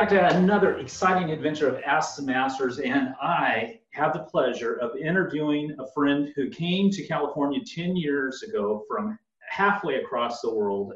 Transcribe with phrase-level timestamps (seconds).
[0.00, 2.78] back to another exciting adventure of Ask the Masters.
[2.78, 8.42] And I have the pleasure of interviewing a friend who came to California 10 years
[8.42, 9.18] ago from
[9.50, 10.94] halfway across the world,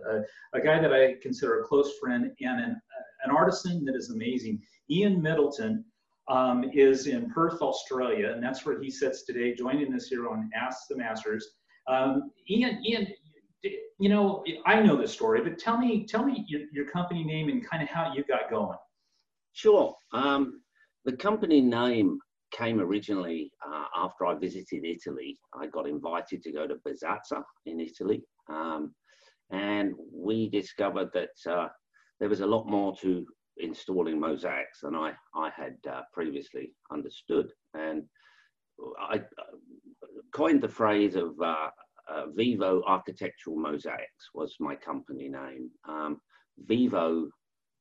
[0.54, 2.80] a guy that I consider a close friend and an,
[3.24, 4.62] an artisan that is amazing.
[4.88, 5.84] Ian Middleton
[6.28, 10.48] um, is in Perth, Australia, and that's where he sits today, joining us here on
[10.54, 11.46] Ask the Masters.
[11.88, 13.08] Um, Ian, Ian,
[13.98, 17.50] you know, I know this story, but tell me, tell me your, your company name
[17.50, 18.78] and kind of how you got going.
[19.54, 19.94] Sure.
[20.12, 20.60] Um,
[21.04, 22.18] the company name
[22.52, 25.38] came originally uh, after I visited Italy.
[25.58, 28.94] I got invited to go to Bisazza in Italy, um,
[29.50, 31.68] and we discovered that uh,
[32.20, 33.24] there was a lot more to
[33.58, 37.52] installing mosaics than I, I had uh, previously understood.
[37.74, 38.02] And
[39.00, 39.20] I
[40.34, 41.68] coined the phrase of uh,
[42.10, 45.70] uh, Vivo Architectural Mosaics was my company name.
[45.88, 46.20] Um,
[46.66, 47.28] Vivo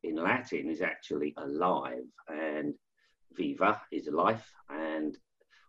[0.04, 2.74] in Latin is actually alive, and
[3.36, 4.52] Viva is life.
[4.70, 5.18] And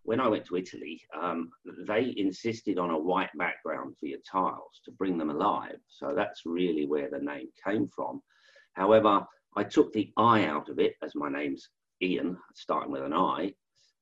[0.02, 1.50] when I went to Italy, um,
[1.86, 5.78] they insisted on a white background for your tiles to bring them alive.
[5.88, 8.20] So that's really where the name came from.
[8.74, 9.24] However,
[9.56, 11.68] I took the I out of it, as my name's
[12.02, 13.54] Ian, starting with an I,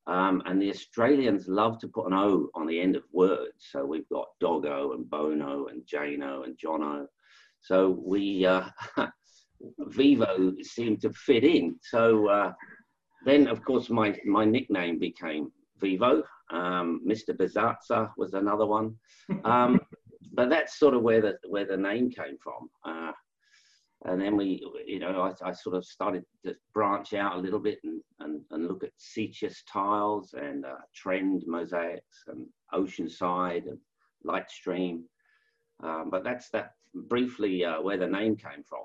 [0.06, 3.68] um, and the Australians love to put an O on the end of words.
[3.70, 7.06] So we've got Doggo and Bono and Jano and Jono.
[7.60, 8.68] So we, uh,
[9.78, 11.76] Vivo seemed to fit in.
[11.82, 12.52] So uh,
[13.24, 16.22] then, of course, my, my nickname became Vivo.
[16.50, 17.30] Um, Mr.
[17.30, 18.96] Bisazza was another one.
[19.44, 19.80] Um,
[20.32, 22.68] but that's sort of where the, where the name came from.
[22.84, 23.12] Uh,
[24.04, 27.60] and then we, you know, I, I, sort of started to branch out a little
[27.60, 33.78] bit and, and, and look at Sicis tiles and uh, trend mosaics and Oceanside and
[34.26, 35.02] Lightstream.
[35.84, 38.84] Um, but that's that briefly uh, where the name came from.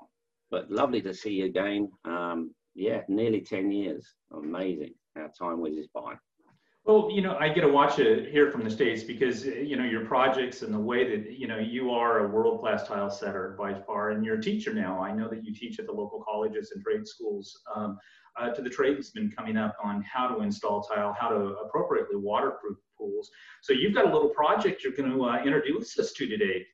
[0.50, 1.90] But lovely to see you again.
[2.04, 4.06] Um, yeah, nearly 10 years.
[4.32, 6.14] Amazing how time whizzes by.
[6.84, 9.84] Well, you know, I get to watch it here from the States because, you know,
[9.84, 13.54] your projects and the way that, you know, you are a world class tile setter
[13.58, 14.98] by far, and you're a teacher now.
[14.98, 17.98] I know that you teach at the local colleges and trade schools um,
[18.40, 22.78] uh, to the tradesmen coming up on how to install tile, how to appropriately waterproof
[22.96, 23.30] pools.
[23.60, 26.64] So you've got a little project you're going to uh, introduce us to today.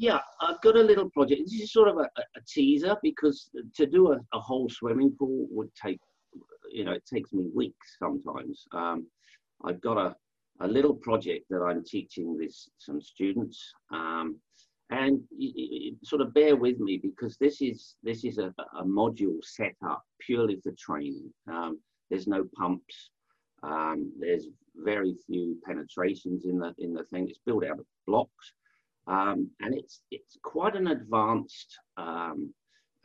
[0.00, 1.42] Yeah, I've got a little project.
[1.44, 5.46] This is sort of a, a teaser because to do a, a, whole swimming pool
[5.50, 6.00] would take,
[6.70, 8.66] you know, it takes me weeks sometimes.
[8.72, 9.06] Um,
[9.62, 10.16] I've got a,
[10.60, 13.74] a little project that I'm teaching with some students.
[13.92, 14.36] Um,
[14.90, 15.20] and
[16.02, 20.02] sort of bear with me because this is this is a, a module set up
[20.18, 21.30] purely for training.
[21.46, 21.78] Um,
[22.08, 23.10] there's no pumps.
[23.62, 24.46] Um, there's
[24.76, 27.28] very few penetrations in the in the thing.
[27.28, 28.54] It's built out of blocks,
[29.10, 32.54] um, and it's it's quite an advanced um,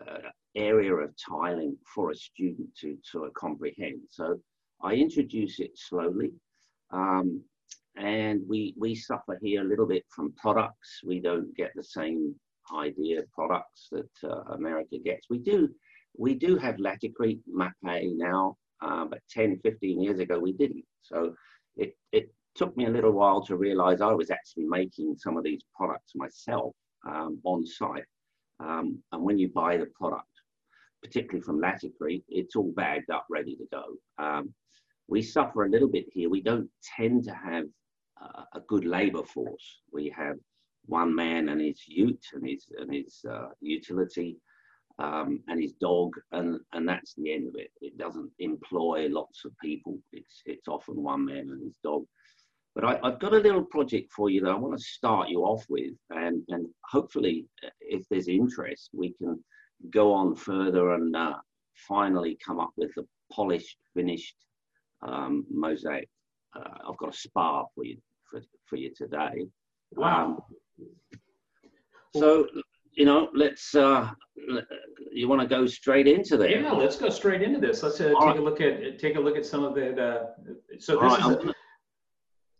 [0.01, 4.01] uh, area of tiling for a student to of comprehend.
[4.09, 4.39] So
[4.81, 6.31] I introduce it slowly.
[6.91, 7.41] Um,
[7.97, 10.99] and we, we suffer here a little bit from products.
[11.03, 12.35] We don't get the same
[12.75, 15.27] idea products that uh, America gets.
[15.29, 15.69] We do,
[16.17, 20.83] we do have Laticrete, Mapei now, uh, but 10, 15 years ago we didn't.
[21.03, 21.35] So
[21.77, 25.43] it, it took me a little while to realize I was actually making some of
[25.43, 26.73] these products myself
[27.05, 28.05] um, on site.
[28.59, 30.27] Um, and when you buy the product,
[31.03, 33.83] particularly from Laticrete, it's all bagged up, ready to go.
[34.23, 34.53] Um,
[35.07, 36.29] we suffer a little bit here.
[36.29, 37.65] We don't tend to have
[38.21, 39.81] uh, a good labor force.
[39.91, 40.37] We have
[40.87, 44.37] one man and his ute and his and his uh, utility
[44.99, 47.71] um, and his dog, and and that's the end of it.
[47.81, 49.99] It doesn't employ lots of people.
[50.13, 52.05] It's it's often one man and his dog.
[52.75, 55.43] But I, have got a little project for you that I want to start you
[55.43, 59.41] off with, and and hopefully, uh, if there's interest, we can
[59.91, 61.35] go on further and uh,
[61.87, 64.35] finally come up with the polished, finished
[65.07, 66.09] um, mosaic.
[66.55, 67.97] Uh, I've got a spa for you
[68.29, 69.45] for, for you today.
[69.91, 70.43] Wow.
[70.79, 70.89] Um,
[72.13, 72.47] so
[72.91, 73.75] you know, let's.
[73.75, 74.09] Uh,
[75.11, 76.61] you want to go straight into there?
[76.61, 77.83] Yeah, let's go straight into this.
[77.83, 78.37] Let's uh, take right.
[78.37, 79.93] a look at take a look at some of the.
[79.95, 81.54] the so this right, is.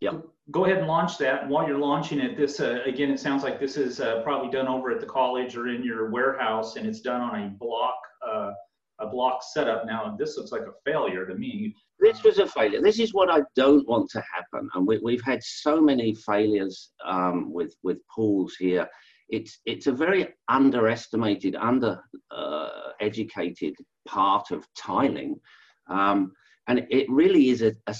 [0.00, 0.12] Yeah.
[0.50, 1.42] Go ahead and launch that.
[1.42, 4.50] And while you're launching it, this uh, again, it sounds like this is uh, probably
[4.50, 7.98] done over at the college or in your warehouse, and it's done on a block
[8.26, 8.52] uh,
[9.00, 9.86] a block setup.
[9.86, 11.74] Now, this looks like a failure to me.
[11.98, 12.80] This was a failure.
[12.80, 14.68] This is what I don't want to happen.
[14.74, 18.88] And we, have had so many failures um, with, with pools here.
[19.28, 22.00] It's, it's a very underestimated, under
[22.30, 22.68] uh,
[23.00, 23.74] educated
[24.06, 25.40] part of tiling.
[25.88, 26.32] Um,
[26.68, 27.94] and it really is a, a,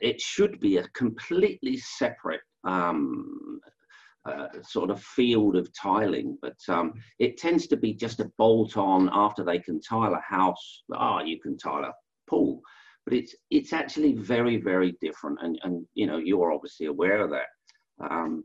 [0.00, 3.60] it should be a completely separate um,
[4.26, 8.76] uh, sort of field of tiling, but um, it tends to be just a bolt
[8.76, 10.82] on after they can tile a house.
[10.92, 11.92] Ah, you can tile a
[12.28, 12.60] pool,
[13.04, 17.30] but it's it's actually very very different, and and you know you're obviously aware of
[17.30, 17.46] that.
[18.10, 18.44] Um,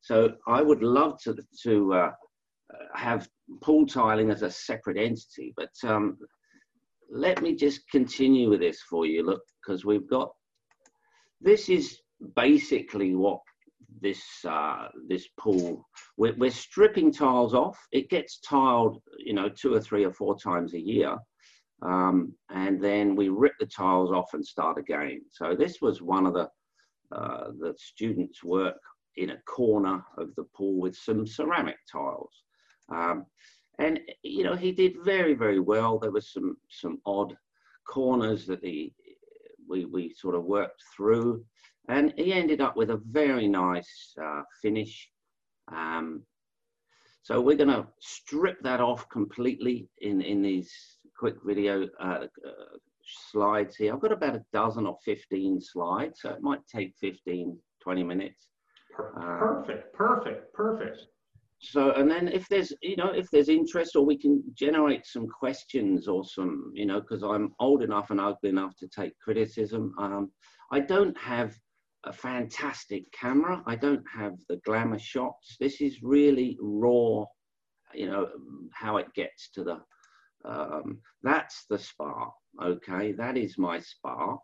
[0.00, 2.10] so I would love to to uh,
[2.94, 3.28] have
[3.62, 6.16] pool tiling as a separate entity, but um,
[7.10, 9.24] let me just continue with this for you.
[9.24, 10.30] Look, because we've got
[11.40, 11.98] this is
[12.34, 13.40] basically what
[14.00, 15.86] this uh, this pool.
[16.16, 17.78] We're, we're, stripping tiles off.
[17.92, 21.16] It gets tiled, you know, two or three or four times a year,
[21.82, 25.22] um, and then we rip the tiles off and start again.
[25.30, 26.48] So this was one of the
[27.14, 28.76] uh, the students' work
[29.16, 32.32] in a corner of the pool with some ceramic tiles.
[32.90, 33.26] Um,
[33.78, 35.98] and you know he did very very well.
[35.98, 37.36] There was some some odd
[37.86, 38.92] corners that he
[39.68, 41.44] we we sort of worked through,
[41.88, 45.08] and he ended up with a very nice uh, finish.
[45.72, 46.22] Um,
[47.22, 50.72] so we're going to strip that off completely in in these
[51.18, 52.76] quick video uh, uh,
[53.30, 53.92] slides here.
[53.92, 58.46] I've got about a dozen or 15 slides, so it might take 15, 20 minutes.
[58.96, 61.06] Perfect, perfect, perfect
[61.60, 65.26] so and then if there's you know if there's interest or we can generate some
[65.26, 69.92] questions or some you know because i'm old enough and ugly enough to take criticism
[69.98, 70.30] um,
[70.70, 71.54] i don't have
[72.04, 73.60] a fantastic camera.
[73.66, 75.56] I don't have the glamour shots.
[75.58, 77.24] This is really raw
[77.94, 78.28] you know
[78.72, 79.80] how it gets to the
[80.44, 82.30] um, that's the spa
[82.62, 83.12] okay?
[83.12, 84.36] That is my spa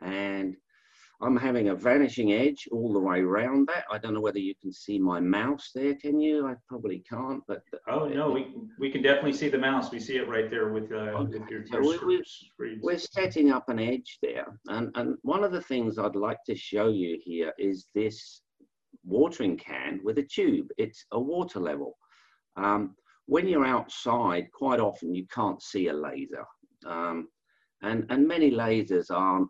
[0.00, 0.56] and
[1.20, 3.84] I'm having a vanishing edge all the way around that.
[3.90, 5.94] I don't know whether you can see my mouse there.
[5.96, 6.46] Can you?
[6.46, 7.42] I probably can't.
[7.48, 9.90] But oh no, we we can definitely see the mouse.
[9.90, 11.38] We see it right there with, uh, okay.
[11.38, 12.06] with your, so we're,
[12.58, 16.38] we're, we're setting up an edge there, and and one of the things I'd like
[16.46, 18.42] to show you here is this
[19.04, 20.68] watering can with a tube.
[20.78, 21.96] It's a water level.
[22.56, 22.94] Um,
[23.26, 26.44] when you're outside, quite often you can't see a laser.
[26.86, 27.28] Um,
[27.82, 29.48] and, and many lasers aren't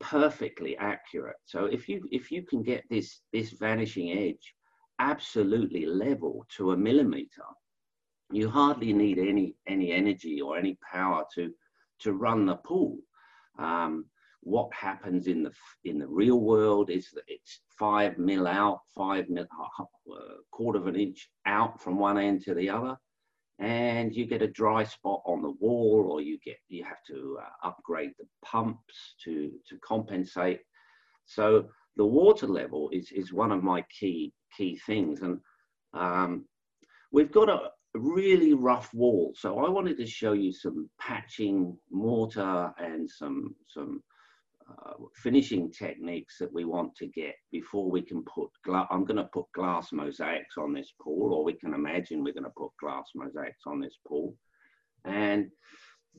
[0.00, 1.36] perfectly accurate.
[1.44, 4.54] So if you if you can get this this vanishing edge
[4.98, 7.44] absolutely level to a millimeter,
[8.30, 11.52] you hardly need any any energy or any power to
[12.00, 12.98] to run the pool.
[13.58, 14.06] Um,
[14.40, 15.52] what happens in the
[15.84, 19.46] in the real world is that it's five mil out, five mil,
[19.80, 20.18] uh,
[20.50, 22.96] quarter of an inch out from one end to the other
[23.58, 27.38] and you get a dry spot on the wall or you get you have to
[27.40, 30.60] uh, upgrade the pumps to to compensate.
[31.24, 35.22] So the water level is is one of my key key things.
[35.22, 35.40] And
[35.94, 36.44] um,
[37.12, 39.32] we've got a really rough wall.
[39.34, 44.02] So i wanted to show you some patching mortar and some some
[44.70, 48.48] uh, finishing techniques that we want to get before we can put
[48.90, 52.44] I'm going to put glass mosaics on this pool or we can imagine we're going
[52.44, 54.34] to put glass mosaics on this pool.
[55.04, 55.50] And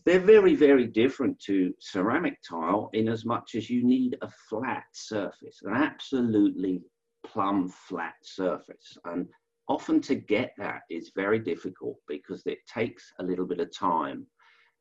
[0.06, 4.86] they're very very different to ceramic tile in as much as you need a flat
[4.94, 6.82] surface an absolutely
[7.28, 8.98] plumb flat surface.
[9.06, 9.28] And
[9.68, 14.26] often to get that is very difficult because it takes a little bit of time.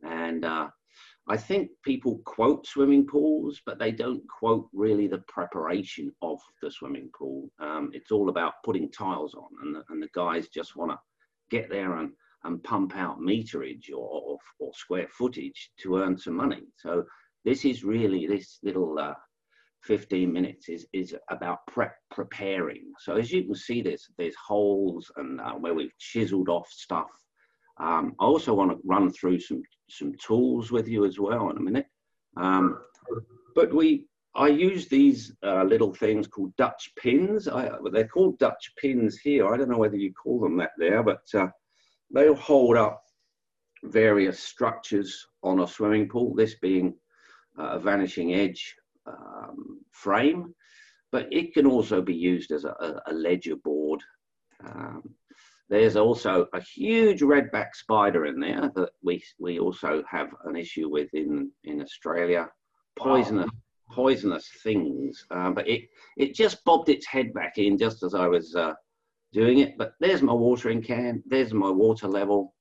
[0.03, 0.69] And uh,
[1.29, 6.71] I think people quote swimming pools, but they don't quote really the preparation of the
[6.71, 7.51] swimming pool.
[7.59, 10.99] Um, it's all about putting tiles on, and the, and the guys just want to
[11.51, 12.13] get there and,
[12.45, 16.63] and pump out meterage or, or, or, square footage to earn some money.
[16.77, 17.05] So
[17.45, 19.15] this is really this little uh,
[19.83, 22.93] 15 minutes is, is about prep preparing.
[23.01, 27.11] So as you can see, there's there's holes and uh, where we've chiseled off stuff
[27.79, 31.57] um, I also want to run through some some tools with you as well in
[31.57, 31.87] a minute.
[32.37, 32.79] Um,
[33.55, 37.49] but we, I use these uh, little things called Dutch pins.
[37.49, 39.47] I, they're called Dutch pins here.
[39.47, 41.49] I don't know whether you call them that there, but uh,
[42.13, 43.03] they'll hold up
[43.85, 46.35] various structures on a swimming pool.
[46.35, 46.95] This being
[47.59, 48.75] uh, a vanishing edge
[49.07, 50.55] um, frame,
[51.13, 54.03] but it can also be used as a, a ledger board.
[54.65, 55.15] Um,
[55.69, 60.89] there's also a huge redback spider in there that we we also have an issue
[60.89, 62.49] with in in Australia.
[62.97, 63.95] Poisonous wow.
[63.95, 68.27] poisonous things, um, but it it just bobbed its head back in just as I
[68.27, 68.75] was uh,
[69.33, 69.77] doing it.
[69.77, 71.23] But there's my watering can.
[71.27, 72.55] There's my water level.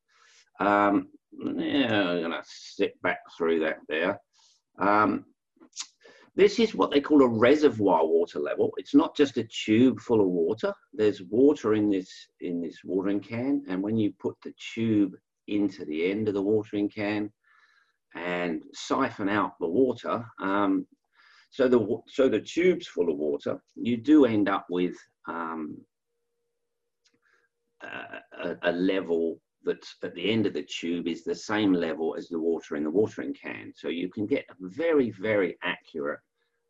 [0.60, 4.20] Um, yeah, I'm gonna sit back through that there.
[4.80, 5.26] Um,
[6.36, 8.74] this is what they call a reservoir water level.
[8.78, 10.74] It's not just a tube full of water.
[10.94, 12.10] There's water in this
[12.42, 15.14] in this watering can, and when you put the tube
[15.48, 17.32] into the end of the watering can
[18.16, 20.86] and siphon out the water, um,
[21.52, 24.96] so the so the tube's full of water, you do end up with
[25.30, 25.78] um,
[27.82, 32.30] a, a, level that's at the end of the tube is the same level as
[32.30, 33.74] the water in the watering can.
[33.76, 36.20] So you can get very, very accurate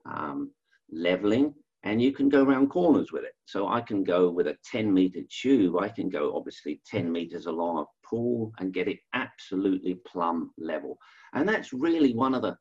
[0.06, 0.52] um,
[0.92, 3.34] leveling and you can go around corners with it.
[3.46, 7.46] So I can go with a 10 meter tube, I can go obviously 10 meters
[7.46, 10.98] along a pool and get it absolutely plumb level.
[11.34, 12.58] And that's really one of the,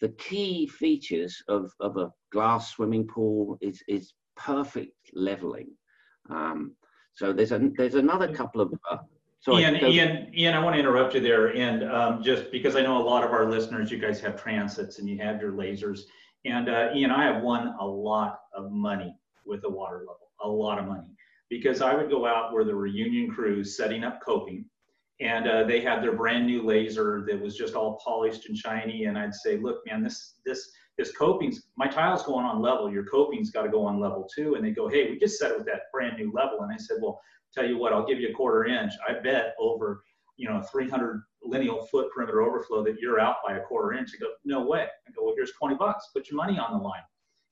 [0.00, 5.68] the key features of, of a glass swimming pool is, is perfect leveling.
[6.28, 6.74] Um,
[7.14, 8.96] so there's a, there's another couple of, uh,
[9.44, 12.80] Sorry, Ian, Ian, Ian, I want to interrupt you there, and um, just because I
[12.80, 16.00] know a lot of our listeners, you guys have transits and you have your lasers,
[16.46, 20.48] and uh, Ian, I have won a lot of money with the water level, a
[20.48, 21.10] lot of money,
[21.50, 24.64] because I would go out where the reunion union crews setting up coping,
[25.20, 29.04] and uh, they had their brand new laser that was just all polished and shiny,
[29.04, 33.04] and I'd say, look, man, this this this coping's my tile's going on level, your
[33.04, 35.56] coping's got to go on level too, and they go, hey, we just set it
[35.56, 37.20] with that brand new level, and I said, well,
[37.52, 38.92] tell you what, I'll give you a quarter inch.
[39.08, 40.02] I bet over
[40.36, 44.10] you know 300 lineal foot perimeter overflow that you're out by a quarter inch.
[44.14, 44.86] I go, no way.
[45.06, 46.08] I go, well, here's 20 bucks.
[46.14, 47.02] Put your money on the line.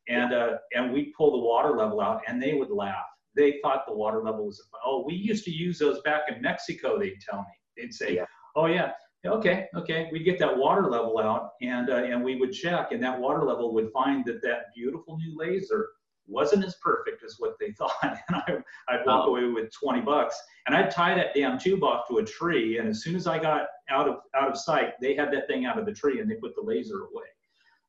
[0.08, 3.04] And uh, and we pull the water level out, and they would laugh.
[3.36, 6.98] They thought the water level was, oh, we used to use those back in Mexico.
[6.98, 7.54] They'd tell me.
[7.76, 8.24] They'd say, yeah.
[8.56, 8.90] oh yeah,
[9.26, 10.08] okay, okay.
[10.12, 13.44] We'd get that water level out, and uh, and we would check, and that water
[13.44, 15.90] level would find that that beautiful new laser
[16.26, 17.92] wasn't as perfect as what they thought.
[18.02, 22.08] And I, I'd walk away with 20 bucks and I'd tie that damn tube off
[22.08, 22.78] to a tree.
[22.78, 25.66] And as soon as I got out of, out of sight, they had that thing
[25.66, 27.26] out of the tree and they put the laser away.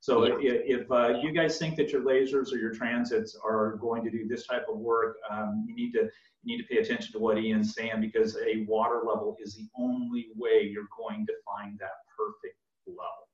[0.04, 4.04] So if, if uh, you guys think that your lasers or your transits are going
[4.04, 6.10] to do this type of work, um, you need to
[6.44, 9.66] you need to pay attention to what Ian's saying because a water level is the
[9.80, 13.30] only way you're going to find that perfect level.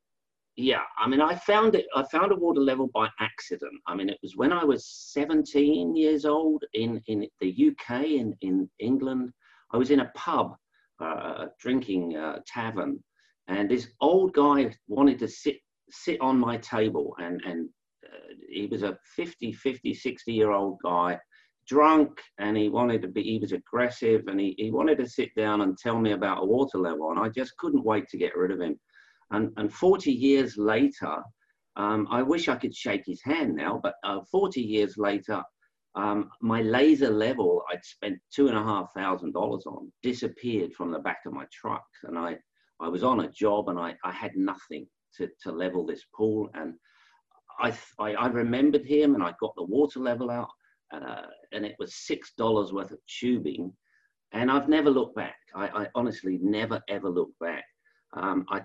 [0.58, 3.74] Yeah i mean i found it i found a water level by accident.
[3.88, 8.38] I mean it was when i was 17 years old in in the uk in
[8.42, 9.32] in england.
[9.74, 10.56] I was in a pub
[11.00, 13.04] uh, drinking uh, tavern
[13.48, 15.58] and this old guy wanted to sit
[15.92, 17.70] sit on my table and and
[18.06, 21.18] uh, he was a 50 50 60 year old guy
[21.68, 25.30] drunk and he wanted to be he was aggressive and he, he wanted to sit
[25.36, 28.36] down and tell me about a water level and i just couldn't wait to get
[28.36, 28.80] rid of him
[29.32, 31.18] and, and 40 years later,
[31.76, 35.44] um, I wish I could shake his hand now, but uh, 40 years later,
[35.96, 40.92] um, my laser level I'd spent two and a half thousand dollars on disappeared from
[40.92, 41.86] the back of my truck.
[42.04, 42.38] And I,
[42.80, 44.88] I was on a job and I, I had nothing
[45.18, 46.50] to, to level this pool.
[46.54, 46.74] And
[47.60, 50.50] I, I, I remembered him and I got the water level out
[50.94, 53.74] uh, and it was $6 worth of tubing.
[54.32, 55.38] And I've never looked back.
[55.56, 57.66] I, I honestly never ever looked back.
[58.14, 58.62] Um, I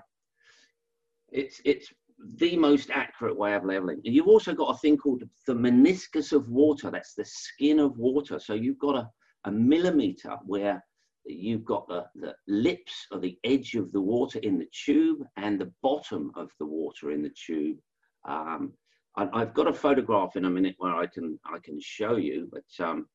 [1.30, 1.92] it's it's
[2.36, 4.00] the most accurate way of leveling.
[4.04, 6.90] You've also got a thing called the meniscus of water.
[6.90, 8.38] That's the skin of water.
[8.38, 9.10] So you've got a,
[9.44, 10.82] a millimeter where
[11.26, 15.60] you've got the, the lips or the edge of the water in the tube and
[15.60, 17.78] the bottom of the water in the tube.
[18.26, 18.72] Um,
[19.16, 22.50] I, have got a photograph in a minute where I can I can show you,
[22.50, 23.06] but um,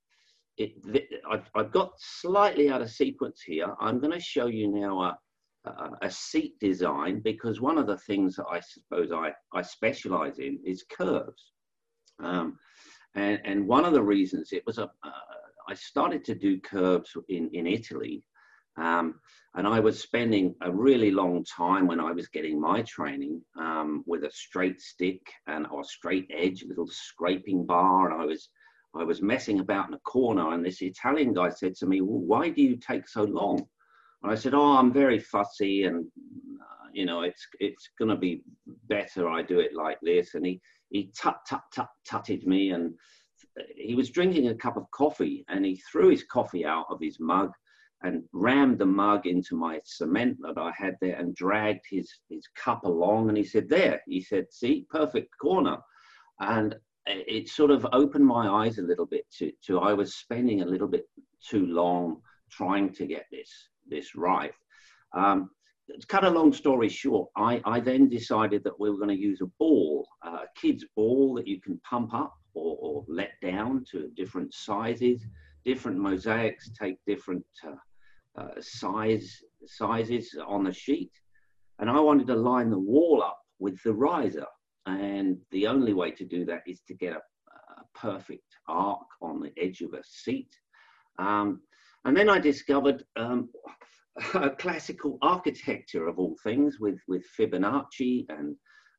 [0.58, 0.74] it,
[1.30, 3.74] I've, I've got slightly out of sequence here.
[3.80, 5.18] I'm going to show you now a,
[6.02, 10.60] a seat design because one of the things that I suppose I, I specialize in
[10.66, 11.52] is curves.
[12.22, 12.58] Um,
[13.16, 14.90] and, and one of the reasons it was a,
[15.70, 18.24] I started to do curbs in, in Italy.
[18.78, 19.16] Um,
[19.56, 24.04] and I was spending a really long time when I was getting my training um,
[24.08, 28.12] with a straight stick and or straight edge, little scraping bar.
[28.12, 28.50] And I was,
[28.96, 30.54] I was messing about in a corner.
[30.54, 33.68] And this Italian guy said to me, well, why do you take so long?
[34.24, 36.06] And I said, "Oh, I'm very fussy, and
[36.62, 38.44] uh, you know, it's it's going to be
[38.88, 42.94] better I do it like this." And he he tut tut tut tutted me, and
[43.76, 47.20] he was drinking a cup of coffee, and he threw his coffee out of his
[47.20, 47.52] mug
[48.02, 52.48] and rammed the mug into my cement that I had there, and dragged his his
[52.56, 53.30] cup along.
[53.30, 55.78] And he said, "There," he said, "See, perfect corner."
[56.40, 56.76] And
[57.06, 60.66] it sort of opened my eyes a little bit to, to I was spending a
[60.66, 61.10] little bit
[61.44, 63.52] too long trying to get this
[63.88, 64.54] this right.
[65.14, 65.50] Um,
[65.90, 69.16] to cut a long story short, I, I then decided that we were going to
[69.16, 73.84] use a ball, a kid's ball that you can pump up or, or let down
[73.92, 75.26] to different sizes.
[75.66, 81.12] Different mosaics take different uh, uh, size sizes on the sheet,
[81.80, 84.46] and I wanted to line the wall up with the riser.
[84.86, 89.42] And the only way to do that is to get a, a perfect arc on
[89.42, 90.50] the edge of a seat.
[91.20, 91.62] Um,
[92.06, 93.50] and then I discovered um,
[94.58, 98.56] classical architecture of all things with, with Fibonacci and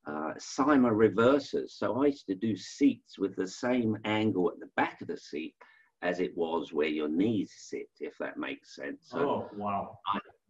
[0.07, 1.71] uh, Cyma reversas.
[1.71, 5.17] So I used to do seats with the same angle at the back of the
[5.17, 5.55] seat
[6.03, 9.09] as it was where your knees sit, if that makes sense.
[9.09, 9.99] So oh, wow.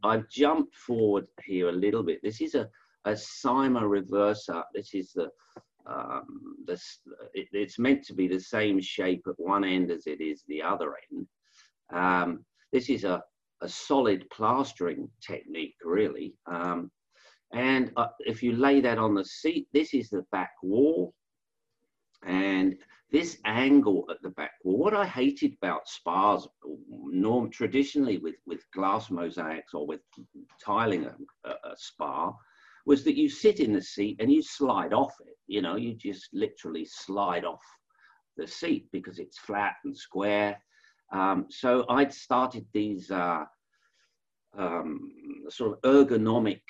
[0.05, 2.21] I, have jumped forward here a little bit.
[2.23, 2.69] This is a,
[3.05, 4.63] a Cyma reversa.
[4.73, 5.29] This is the,
[5.87, 7.01] um, this,
[7.35, 10.63] it, it's meant to be the same shape at one end as it is the
[10.63, 11.27] other end.
[11.93, 13.23] Um, this is a,
[13.61, 16.35] a solid plastering technique, really.
[16.47, 16.93] Um,
[17.53, 21.15] and uh, if you lay that on the seat, this is the back wall.
[22.25, 22.77] And
[23.11, 26.47] this angle at the back wall, what I hated about spas,
[26.89, 30.01] norm traditionally with, with glass mosaics or with
[30.65, 32.33] tiling a, a, spa,
[32.87, 35.37] was that you sit in the seat and you slide off it.
[35.49, 37.63] You know, you just literally slide off
[38.37, 40.63] the seat because it's flat and square.
[41.13, 43.45] Um, so I'd started these uh,
[44.57, 45.11] um,
[45.49, 46.63] sort of ergonomic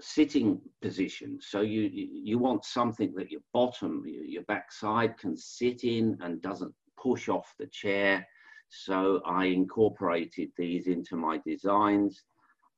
[0.00, 1.38] sitting position.
[1.40, 6.74] So you, you want something that your bottom, your backside can sit in and doesn't
[7.00, 8.26] push off the chair.
[8.68, 12.22] So I incorporated these into my designs.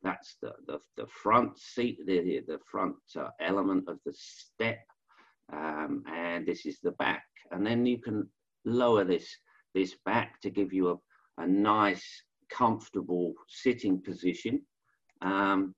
[0.02, 4.80] That's the, the, the front seat, the, the front uh, element of the step.
[5.52, 7.24] Um, and this is the back.
[7.50, 8.28] And then you can
[8.64, 9.26] lower this,
[9.74, 12.06] this back to give you a, a nice,
[12.50, 14.62] comfortable sitting position.
[15.20, 15.74] Um,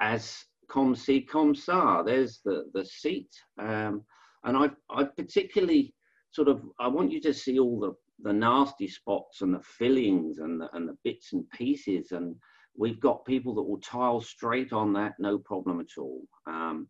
[0.00, 2.02] as comme si, comme ça.
[2.04, 3.30] There's the, the seat.
[3.58, 4.04] Um,
[4.44, 5.94] and I've, I've particularly
[6.30, 10.38] sort of, I want you to see all the, the nasty spots and the fillings
[10.38, 12.12] and the, and the bits and pieces.
[12.12, 12.34] And
[12.74, 16.22] we've got people that will tile straight on that, no problem at all.
[16.46, 16.88] Um,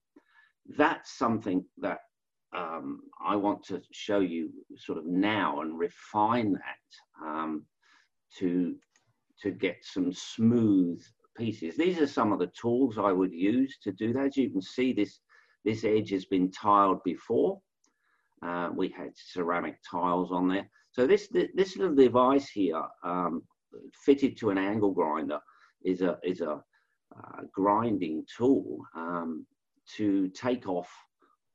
[0.76, 1.98] that's something that
[2.56, 7.66] um, I want to show you sort of now and refine that um,
[8.38, 8.76] to
[9.40, 11.02] to get some smooth
[11.36, 11.76] pieces.
[11.76, 14.26] These are some of the tools I would use to do that.
[14.26, 15.20] As you can see, this,
[15.64, 17.60] this edge has been tiled before.
[18.44, 20.68] Uh, we had ceramic tiles on there.
[20.90, 23.42] So this, this little device here, um,
[24.04, 25.40] fitted to an angle grinder,
[25.84, 26.62] is a, is a
[27.16, 29.46] uh, grinding tool um,
[29.96, 30.90] to take off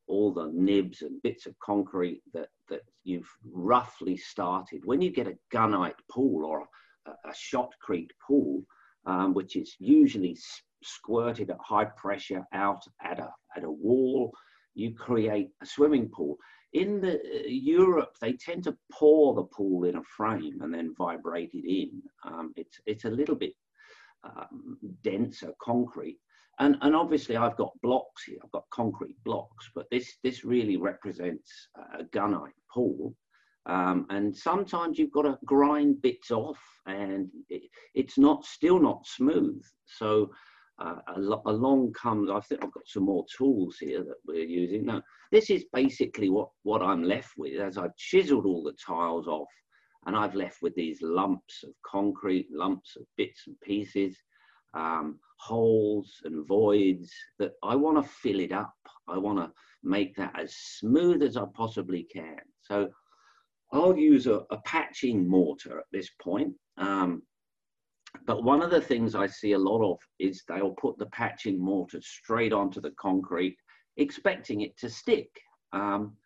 [0.06, 4.80] all the nibs and bits of concrete that, that you've roughly started.
[4.84, 6.66] When you get a gunite pool or
[7.06, 8.62] a, a shotcrete pool,
[9.08, 10.36] um, which is usually
[10.82, 14.32] squirted at high pressure out at a, at a wall.
[14.74, 16.36] You create a swimming pool.
[16.74, 20.94] In the uh, Europe, they tend to pour the pool in a frame and then
[20.96, 22.02] vibrate it in.
[22.24, 23.54] Um, it's, it's a little bit
[24.22, 26.18] um, denser concrete.
[26.60, 30.76] And, and obviously I've got blocks here, I've got concrete blocks, but this, this really
[30.76, 31.68] represents
[32.00, 33.14] a gunite pool.
[33.68, 37.62] Um, and sometimes you've got to grind bits off and it,
[37.94, 39.62] it's not still not smooth.
[39.84, 40.30] So
[40.78, 40.96] uh,
[41.44, 44.86] along comes, I think I've got some more tools here that we're using.
[44.86, 49.26] Now, this is basically what, what I'm left with as I've chiseled all the tiles
[49.26, 49.48] off
[50.06, 54.16] and I've left with these lumps of concrete, lumps of bits and pieces,
[54.72, 58.74] um, holes and voids that I want to fill it up.
[59.08, 59.52] I want to
[59.82, 62.38] make that as smooth as I possibly can.
[62.62, 62.88] So
[63.72, 66.54] I'll use a, a patching mortar at this point.
[66.76, 67.22] Um,
[68.26, 71.62] but one of the things I see a lot of is they'll put the patching
[71.62, 73.56] mortar straight onto the concrete,
[73.96, 75.28] expecting it to stick.
[75.72, 76.16] Um,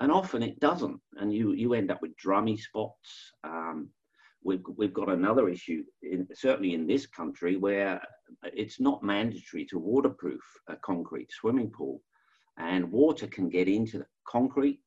[0.00, 1.00] and often it doesn't.
[1.16, 3.32] And you, you end up with drummy spots.
[3.44, 3.88] Um,
[4.44, 8.00] we've, we've got another issue, in, certainly in this country, where
[8.44, 12.00] it's not mandatory to waterproof a concrete swimming pool.
[12.58, 14.80] And water can get into the concrete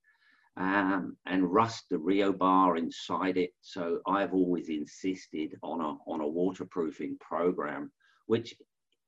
[0.58, 3.52] um, and rust the rebar inside it.
[3.62, 7.91] So I've always insisted on a, on a waterproofing program,
[8.28, 8.56] which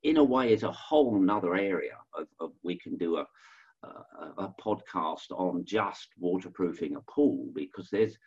[0.04, 3.26] in a way is a whole nother area of, of we can do a,
[3.84, 8.18] a, a, podcast on just waterproofing a pool because there's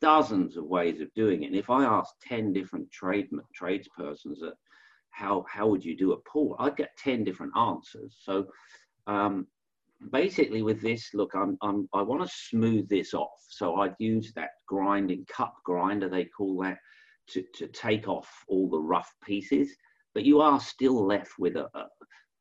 [0.00, 1.46] dozens of ways of doing it.
[1.46, 4.54] And if I ask 10 different trade, tradespersons that
[5.10, 8.16] how, how would you do a pool, I'd get 10 different answers.
[8.22, 8.46] So
[9.06, 9.46] um,
[10.10, 13.38] basically with this, look, I'm, I'm, I want to smooth this off.
[13.48, 16.78] So I'd use that grinding cup grinder, they call that,
[17.30, 19.70] to, to take off all the rough pieces.
[20.14, 21.86] But you are still left with a, a,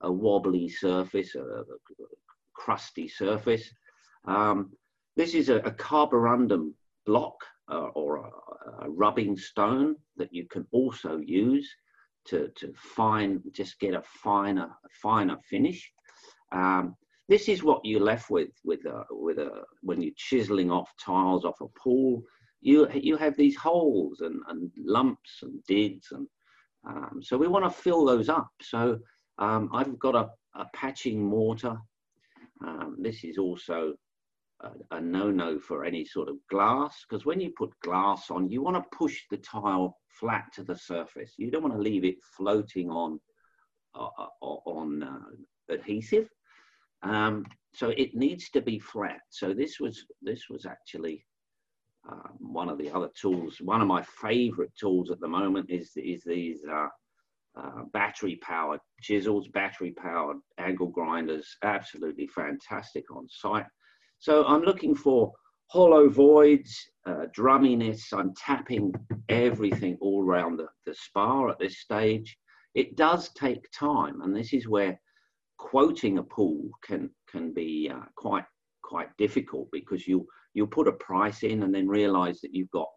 [0.02, 1.64] a wobbly surface, a, a
[2.54, 3.70] crusty surface.
[4.26, 4.72] Um,
[5.16, 6.74] this is a, a carborundum
[7.06, 7.36] block
[7.72, 11.70] uh, or a, a, rubbing stone that you can also use
[12.26, 14.70] to, to fine, just get a finer,
[15.02, 15.92] finer finish.
[16.52, 16.96] Um,
[17.32, 21.46] this is what you're left with with a, with a when you're chiseling off tiles
[21.46, 22.22] off a pool.
[22.60, 26.28] You you have these holes and, and lumps and digs and
[26.86, 28.52] um, so we want to fill those up.
[28.62, 29.00] So
[29.38, 31.78] um, I've got a, a patching mortar.
[32.66, 33.94] Um, this is also
[34.60, 38.62] a, a no-no for any sort of glass because when you put glass on, you
[38.62, 41.36] want to push the tile flat to the surface.
[41.38, 43.22] You don't want to leave it floating on
[43.96, 46.28] uh, uh on uh, adhesive.
[47.04, 49.22] Um, so it needs to be flat.
[49.30, 51.26] So this was this was actually
[52.10, 53.58] um, one of the other tools.
[53.62, 56.88] One of my favorite tools at the moment is is these uh,
[57.58, 61.58] uh, battery powered chisels, battery powered angle grinders.
[61.64, 63.66] Absolutely fantastic on site.
[64.20, 65.32] So I'm looking for
[65.68, 68.14] hollow voids, uh, drumminess.
[68.14, 68.94] I'm tapping
[69.30, 72.38] everything all around the, the spar at this stage.
[72.76, 75.00] It does take time, and this is where
[75.72, 78.44] quoting a pool can can be uh, quite
[78.84, 82.90] quite difficult because you you'll put a price in and then realize that you've got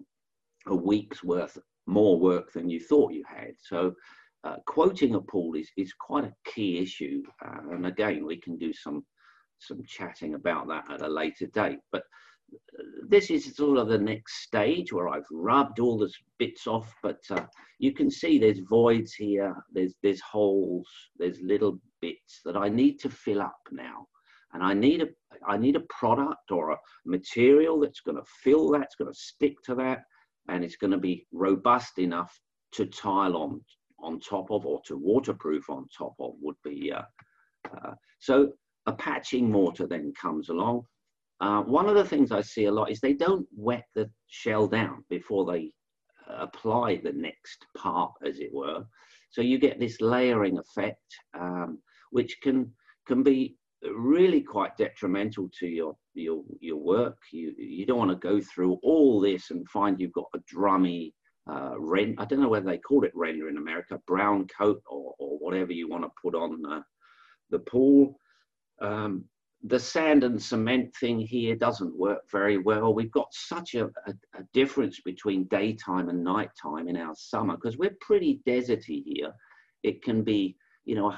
[0.66, 1.56] a week's worth
[1.87, 3.52] more work than you thought you had.
[3.60, 3.94] So
[4.42, 7.22] uh, quoting a pool is, is quite a key issue.
[7.46, 9.04] Uh, and again, we can do some
[9.60, 11.78] some chatting about that at a later date.
[11.92, 12.02] But
[12.76, 16.92] uh, this is sort of the next stage where I've rubbed all the bits off,
[17.04, 17.46] but uh,
[17.78, 22.97] you can see there's voids here, there's, there's holes, there's little bits that I need
[23.01, 23.99] to fill up now.
[24.53, 25.09] And I need a,
[25.47, 26.79] I need a product or a
[27.17, 30.01] material that's going to fill that, it's going to stick to that,
[30.49, 32.33] and it's going to be robust enough
[32.77, 33.61] to tile on
[34.01, 36.93] on top of or to waterproof on top of would be.
[36.93, 37.03] Uh,
[37.73, 38.53] uh, so
[38.87, 40.83] a patching mortar then comes along.
[41.40, 44.67] Uh, one of the things I see a lot is they don't wet the shell
[44.67, 45.73] down before they
[46.29, 48.85] apply the next part, as it were.
[49.31, 51.79] So you get this layering effect, um,
[52.14, 52.72] which can
[53.09, 57.18] can be really quite detrimental to your your your work.
[57.33, 61.12] You you don't want to go through all this and find you've got a drummy
[61.50, 62.14] uh, rent.
[62.18, 65.72] I don't know whether they call it render in America, brown coat or or whatever
[65.72, 66.83] you want to put on uh,
[67.50, 68.16] the pool.
[68.81, 69.24] Um,
[69.66, 72.94] the sand and cement thing here doesn't work very well.
[72.94, 77.79] We've got such a, a, a difference between daytime and nighttime in our summer because
[77.79, 79.33] we're pretty deserty here.
[79.83, 81.09] It can be, you know,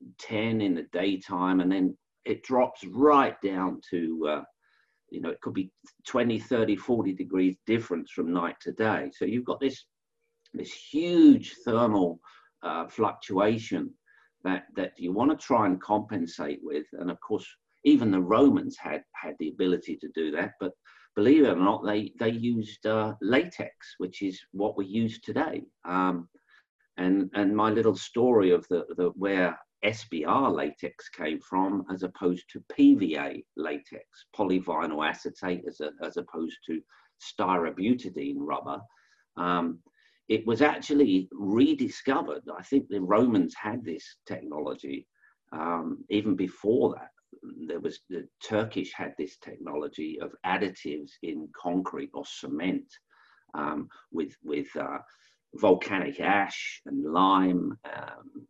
[0.00, 4.42] 110 in the daytime and then it drops right down to, uh,
[5.10, 5.70] you know, it could be
[6.06, 9.10] 20, 30, 40 degrees difference from night to day.
[9.14, 9.86] So you've got this,
[10.52, 12.20] this huge thermal
[12.62, 13.94] uh, fluctuation
[14.42, 16.86] that, that you want to try and compensate with.
[16.94, 17.46] And of course,
[17.84, 20.54] even the Romans had, had the ability to do that.
[20.58, 20.72] But
[21.14, 25.62] believe it or not, they, they used uh, latex, which is what we use today.
[25.84, 26.28] Um,
[26.96, 32.44] and, and my little story of the, the where SBR latex came from as opposed
[32.52, 34.04] to PVA latex,
[34.36, 36.80] polyvinyl acetate, as, a, as opposed to
[37.22, 38.80] styrobutadiene rubber.
[39.36, 39.78] Um,
[40.28, 42.42] it was actually rediscovered.
[42.58, 45.06] I think the Romans had this technology
[45.52, 47.10] um, even before that.
[47.68, 52.86] There was the Turkish had this technology of additives in concrete or cement
[53.54, 54.98] um, with with uh,
[55.54, 58.46] volcanic ash and lime um,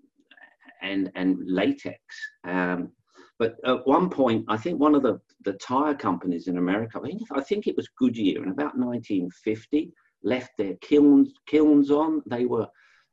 [0.82, 1.98] and and latex.
[2.44, 2.92] Um,
[3.38, 7.06] but at one point, I think one of the, the tire companies in America, I
[7.06, 12.22] think, I think it was Goodyear in about 1950, left their kilns, kilns on.
[12.24, 12.66] They were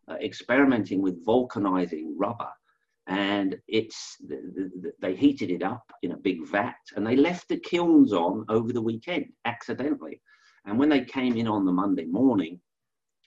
[0.08, 2.48] uh, experimenting with vulcanizing rubber
[3.08, 7.50] and it's the, the, they heated it up in a big vat and they left
[7.50, 10.22] the kilns on over the weekend accidentally
[10.66, 12.60] and when they came in on the monday morning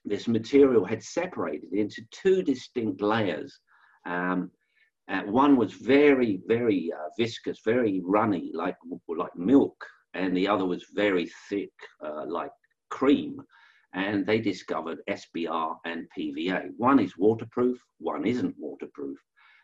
[0.05, 3.61] this material had separated into two distinct layers
[4.07, 4.51] um,
[5.09, 8.77] uh, one was very very uh, viscous very runny like
[9.09, 9.77] like milk
[10.14, 11.73] and the other was very thick
[12.05, 12.51] uh, like
[12.90, 13.40] cream
[13.97, 16.71] and they discovered SBR and PVA.
[16.77, 19.19] One is waterproof, one isn't waterproof.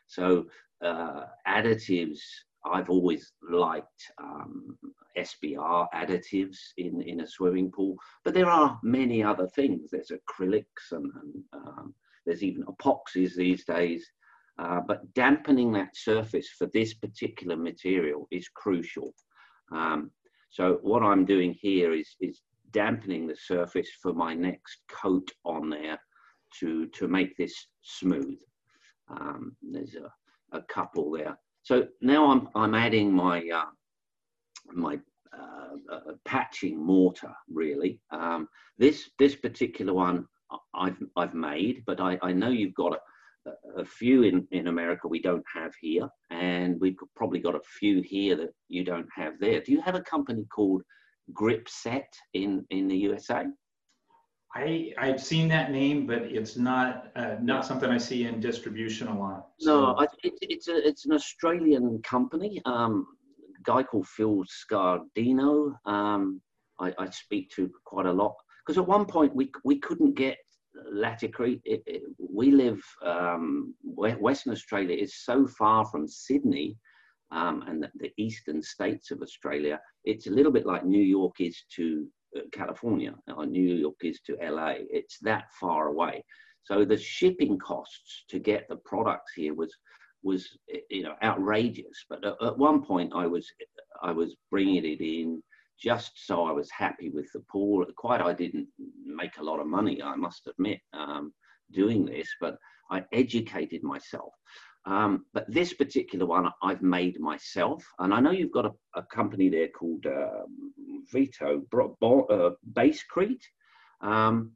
[0.07, 0.47] So
[0.83, 2.21] uh, additives,
[2.65, 4.79] I've always liked um,
[5.19, 9.91] SBR additives in, in a swimming pool, but there are many other things.
[9.91, 14.11] There's acrylics and, and um, there's even epoxies these days.
[14.59, 19.15] Uh, but dampening that surface for this particular material is crucial.
[19.73, 20.11] Um,
[20.51, 25.71] so what I'm doing here is, is dampening the surface for my next coat on
[25.71, 25.99] there
[26.61, 28.39] to, to make this smooth.
[29.09, 30.13] Um, there's a,
[30.57, 31.39] a couple there.
[31.63, 33.71] So now I'm, I'm adding my, uh,
[34.71, 34.99] my
[35.37, 38.01] uh, uh, patching mortar really.
[38.11, 40.27] Um, this, this particular one
[40.75, 42.99] I've, I've made, but I, I know you've got a,
[43.77, 48.03] a few in, in America we don't have here, and we've probably got a few
[48.03, 49.61] here that you don't have there.
[49.61, 50.83] Do you have a company called
[51.33, 53.47] Gripset in in the USA?
[54.55, 59.09] I I've seen that name, but it's not uh, not something I see in distribution
[59.09, 59.49] a lot.
[59.59, 59.95] So.
[59.95, 62.61] No, it, it's a, it's an Australian company.
[62.67, 63.07] Um,
[63.63, 66.41] guy called Phil Scardino, um,
[66.81, 70.37] I, I, speak to quite a lot because at one point we we couldn't get
[70.93, 71.61] Laticrete.
[71.65, 76.77] It, it, we live um, Western Australia is so far from Sydney
[77.31, 79.81] um, and the, the, eastern states of Australia.
[80.05, 84.21] It's a little bit like New York is to uh, California or New York is
[84.27, 84.75] to LA.
[84.91, 86.25] It's that far away.
[86.65, 89.75] So the shipping costs to get the products here was
[90.23, 90.49] was
[90.91, 92.05] you know outrageous.
[92.09, 93.47] But at, at one point I was
[94.03, 95.43] I was bringing it in
[95.83, 97.85] just so I was happy with the pool.
[97.97, 98.69] Quite, I didn't
[99.05, 101.33] make a lot of money, I must admit, um,
[101.73, 102.57] doing this, but
[102.91, 104.33] I educated myself.
[104.85, 109.03] Um, but this particular one I've made myself, and I know you've got a, a
[109.05, 110.43] company there called uh,
[111.13, 113.45] Vito uh, Basecrete,
[114.01, 114.53] um,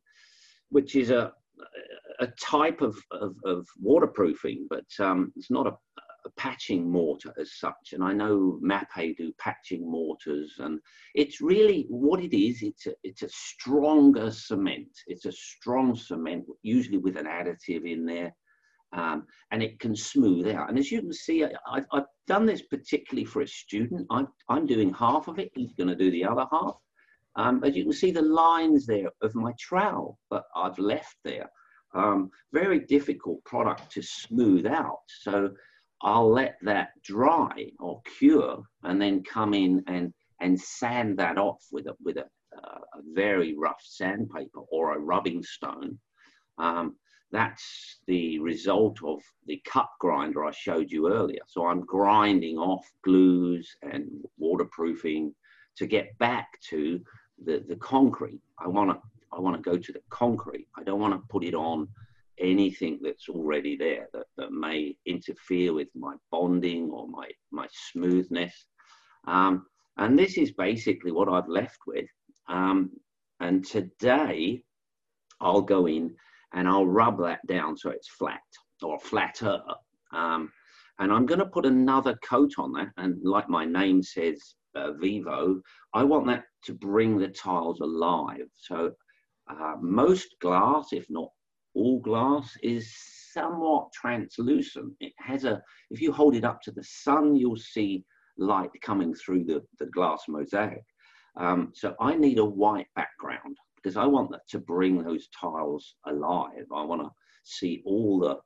[0.70, 1.32] which is a
[2.20, 5.72] a type of, of, of waterproofing, but um, it's not a,
[6.36, 7.92] patching mortar as such.
[7.92, 10.80] And I know Mapei do patching mortars, and
[11.14, 12.62] it's really what it is.
[12.62, 14.88] It's a it's a stronger cement.
[15.06, 18.34] It's a strong cement, usually with an additive in there
[18.92, 20.68] um, and it can smooth out.
[20.68, 24.06] And as you can see, I, have done this particularly for a student.
[24.10, 25.50] I'm, I'm doing half of it.
[25.54, 26.76] He's going to do the other half.
[27.36, 31.50] Um, as you can see the lines there of my trowel that I've left there.
[31.94, 35.00] Um, very difficult product to smooth out.
[35.20, 35.50] So
[36.02, 41.64] I'll let that dry or cure and then come in and, and sand that off
[41.72, 45.98] with a, with a, uh, a very rough sandpaper or a rubbing stone.
[46.58, 46.96] Um,
[47.32, 51.40] that's the result of the cut grinder I showed you earlier.
[51.46, 55.34] So I'm grinding off glues and waterproofing
[55.76, 57.00] to get back to
[57.44, 58.40] the, the concrete.
[58.58, 59.00] I want to
[59.32, 60.68] I want to go to the concrete.
[60.78, 61.88] I don't want to put it on
[62.38, 68.66] anything that's already there that, that may interfere with my bonding or my, my smoothness.
[69.26, 72.06] Um, and this is basically what I've left with.
[72.48, 72.90] Um,
[73.40, 74.62] and today
[75.40, 76.14] I'll go in
[76.52, 78.40] and I'll rub that down so it's flat
[78.82, 79.60] or flatter.
[80.12, 80.50] Um,
[80.98, 82.88] and I'm going to put another coat on that.
[82.96, 85.60] And like my name says, uh, Vivo,
[85.94, 88.46] I want that to bring the tiles alive.
[88.54, 88.92] So
[89.50, 91.28] uh, most glass, if not
[91.76, 92.92] all glass, is
[93.32, 94.92] somewhat translucent.
[95.00, 98.04] It has a, if you hold it up to the sun, you'll see
[98.38, 100.84] light coming through the, the glass mosaic.
[101.36, 105.94] Um, so I need a white background because I want that to bring those tiles
[106.06, 106.66] alive.
[106.74, 107.10] I want to
[107.44, 108.38] see all the,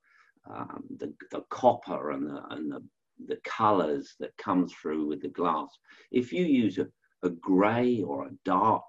[0.52, 2.82] um, the, the copper and the, and the,
[3.26, 5.68] the colors that come through with the glass.
[6.10, 6.86] If you use a,
[7.22, 8.82] a gray or a dark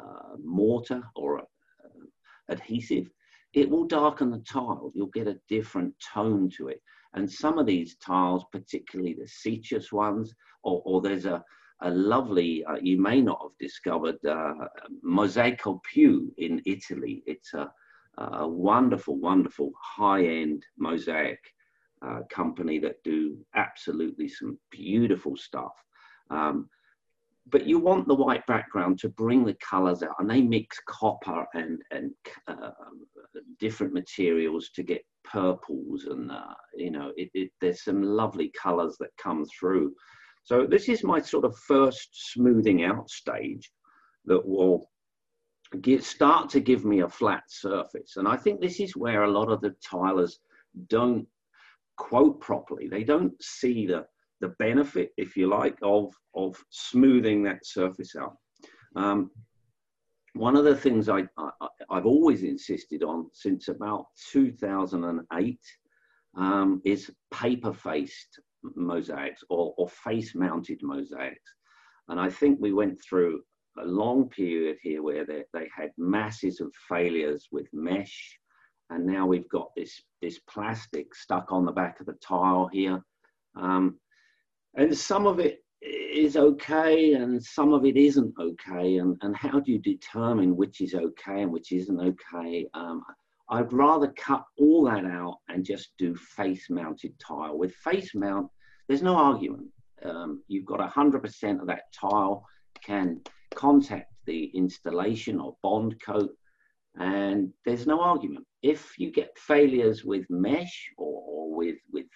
[0.00, 2.04] uh, mortar or a, uh,
[2.48, 3.08] adhesive,
[3.54, 4.90] it will darken the tile.
[4.94, 6.80] You'll get a different tone to it.
[7.14, 11.42] And some of these tiles, particularly the Sicis ones, or, or there's a,
[11.82, 14.54] a lovely, uh, you may not have discovered, uh,
[15.04, 17.22] Mosaico Più in Italy.
[17.26, 17.70] It's a,
[18.18, 21.38] a wonderful, wonderful high-end mosaic
[22.04, 25.72] uh, company that do absolutely some beautiful stuff.
[26.30, 26.68] Um,
[27.50, 31.46] but you want the white background to bring the colors out and they mix copper
[31.54, 32.10] and, and
[32.48, 32.70] uh,
[33.60, 38.96] different materials to get purples and uh, you know it, it, there's some lovely colors
[38.98, 39.92] that come through
[40.44, 43.70] so this is my sort of first smoothing out stage
[44.26, 44.90] that will
[45.80, 48.16] get, start to give me a flat surface.
[48.16, 50.38] And I think this is where a lot of the tilers
[50.88, 51.26] don't
[51.96, 52.88] quote properly.
[52.88, 54.04] They don't see the,
[54.44, 58.36] the benefit, if you like, of, of smoothing that surface out.
[58.94, 59.30] Um,
[60.34, 65.58] one of the things I, I, have always insisted on since about 2008
[66.36, 68.40] um, is paper-faced
[68.74, 71.54] mosaics or, or face mounted mosaics.
[72.08, 73.40] And I think we went through
[73.78, 78.38] a long period here where they, they had masses of failures with mesh.
[78.90, 83.02] And now we've got this, this plastic stuck on the back of the tile here.
[83.56, 83.98] Um,
[84.76, 88.98] and some of it is okay and some of it isn't okay.
[88.98, 92.66] And, and how do you determine which is okay and which isn't okay?
[92.74, 93.02] Um,
[93.50, 97.58] I'd rather cut all that out and just do face mounted tile.
[97.58, 98.48] With face mount,
[98.88, 99.68] there's no argument.
[100.02, 102.46] Um, you've got 100% of that tile
[102.82, 103.20] can
[103.54, 106.30] contact the installation or bond coat
[106.96, 108.46] and there's no argument.
[108.62, 112.06] If you get failures with mesh or, or with, with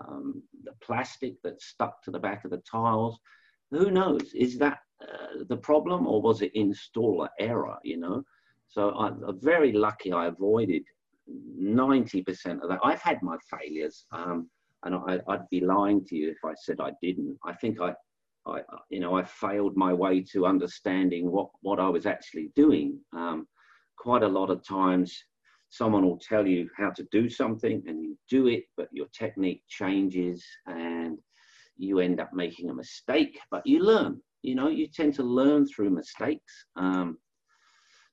[0.00, 3.18] um, the plastic that's stuck to the back of the tiles,
[3.70, 4.32] who knows?
[4.34, 8.22] Is that uh, the problem or was it installer error, you know?
[8.68, 10.84] So I'm very lucky I avoided
[11.30, 12.80] 90% of that.
[12.82, 14.48] I've had my failures, um,
[14.84, 17.38] and I, would be lying to you if I said I didn't.
[17.44, 17.94] I think I,
[18.46, 22.98] I, you know, I failed my way to understanding what, what I was actually doing.
[23.12, 23.46] Um,
[23.96, 25.16] quite a lot of times,
[25.72, 29.62] someone will tell you how to do something and you do it, but your technique
[29.68, 31.16] changes and
[31.78, 34.20] you end up making a mistake, but you learn.
[34.42, 36.66] You know, you tend to learn through mistakes.
[36.76, 37.16] Um,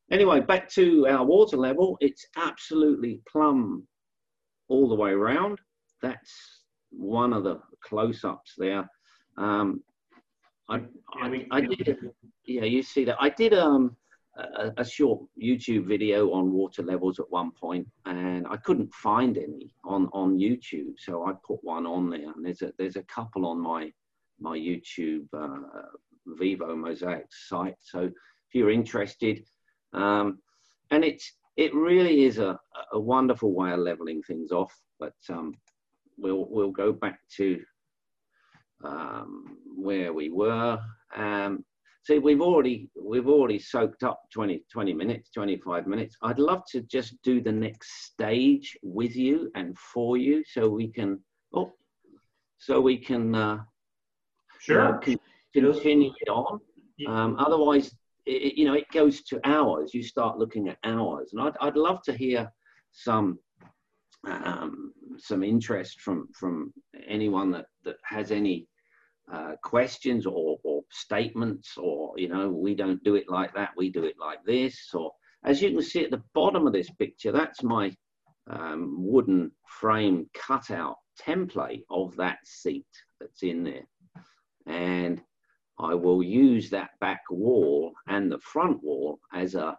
[0.09, 1.97] anyway, back to our water level.
[1.99, 3.85] It's absolutely plumb
[4.69, 5.59] all the way around.
[6.01, 8.89] That's one of the close-ups there.
[9.37, 9.83] Um,
[10.69, 10.77] I,
[11.21, 11.97] I, I, did,
[12.45, 13.17] yeah, you see that.
[13.19, 13.97] I did um,
[14.37, 19.37] a, a, short YouTube video on water levels at one point, and I couldn't find
[19.37, 22.31] any on, on YouTube, so I put one on there.
[22.31, 23.91] And there's a there's a couple on my
[24.39, 25.87] my YouTube uh,
[26.37, 27.75] Vivo Mosaic site.
[27.79, 29.45] So if you're interested,
[29.93, 30.39] um,
[30.91, 32.57] and it's it really is a,
[32.93, 34.73] a wonderful way of leveling things off.
[34.99, 35.55] But um,
[36.17, 37.59] we'll we'll go back to
[38.83, 40.79] um, where we were.
[41.15, 41.65] Um,
[42.09, 46.17] see, we've already we've already soaked up 20, 20 minutes, 25 minutes.
[46.23, 50.87] I'd love to just do the next stage with you and for you, so we
[50.87, 51.19] can
[51.53, 51.71] oh,
[52.57, 53.59] so we can uh,
[54.59, 54.99] sure
[55.53, 56.59] you know, continue it on.
[57.07, 57.95] Um, otherwise,
[58.25, 59.93] it, you know, it goes to hours.
[59.93, 62.51] You start looking at hours, and I'd I'd love to hear
[62.91, 63.37] some
[64.27, 66.73] um, some interest from from
[67.07, 68.67] anyone that that has any
[69.31, 73.89] uh, questions or, or statements or you know we don't do it like that we
[73.89, 75.11] do it like this or
[75.43, 77.95] as you can see at the bottom of this picture that's my
[78.49, 82.87] um, wooden frame cutout template of that seat
[83.19, 83.85] that's in there
[84.65, 85.21] and
[85.79, 89.77] I will use that back wall and the front wall as a,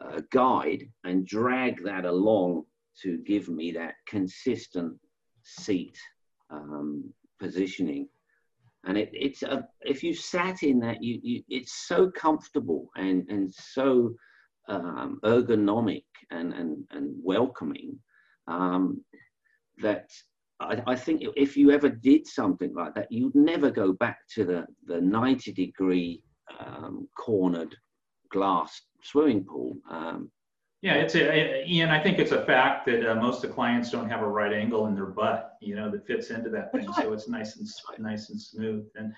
[0.00, 2.64] a guide and drag that along
[3.02, 4.98] to give me that consistent
[5.42, 5.96] seat
[6.50, 8.08] um, positioning.
[8.84, 13.24] And it, it's a, if you sat in that, you, you it's so comfortable and,
[13.28, 14.14] and so
[14.68, 17.98] um, ergonomic and, and, and welcoming
[18.48, 19.04] um,
[19.78, 20.10] that
[20.60, 24.44] I, I, think if you ever did something like that, you'd never go back to
[24.44, 26.22] the, the 90 degree
[26.58, 27.74] um, cornered
[28.30, 29.76] glass swimming pool.
[30.82, 31.90] Yeah, it's a, Ian.
[31.90, 34.52] I think it's a fact that uh, most of the clients don't have a right
[34.52, 36.92] angle in their butt, you know, that fits into that thing.
[36.94, 37.68] So it's nice and
[38.00, 38.84] nice and smooth.
[38.96, 39.12] And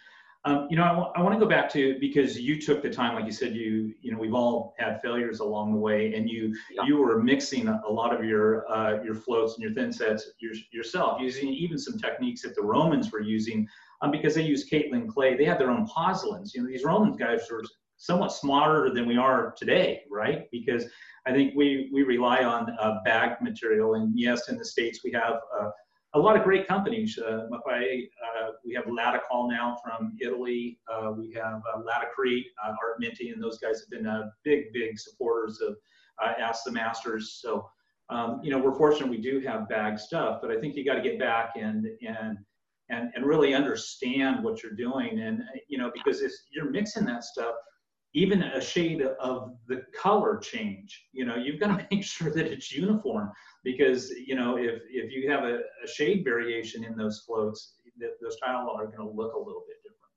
[0.47, 3.25] um, you know, I, want to go back to because you took the time, like
[3.25, 6.83] you said, you you know, we've all had failures along the way, and you yeah.
[6.85, 10.33] you were mixing a, a lot of your uh, your floats and your thin sets
[10.41, 13.67] your, yourself, using even some techniques that the Romans were using,
[14.03, 15.35] um, because they used Kaolin clay.
[15.35, 16.53] They had their own pozzolans.
[16.55, 17.65] You know, these Roman guys were
[17.97, 20.51] somewhat smarter than we are today, right?
[20.51, 20.85] Because
[21.27, 23.95] I think we, we rely on uh, bag material.
[23.95, 25.71] And yes, in the States, we have uh,
[26.15, 27.19] a lot of great companies.
[27.19, 30.79] Uh, uh we have Litokol now from Italy.
[30.93, 34.99] Uh, we have uh, Laticrete, uh, Art Mintie, and those guys have been big, big
[34.99, 35.77] supporters of
[36.39, 37.39] Ask the Masters.
[37.41, 37.69] So,
[38.11, 40.95] um, you know, we're fortunate we do have bag stuff, but I think you got
[40.95, 42.39] to get back and, and,
[42.91, 45.21] and, and really understand what you're doing.
[45.21, 47.55] And, you know, because if you're mixing that stuff,
[48.15, 52.47] even a shade of the color change you know you've got to make sure that
[52.47, 53.31] it's uniform
[53.63, 58.09] because you know if if you have a, a shade variation in those floats the,
[58.21, 60.13] those tile are going to look a little bit different.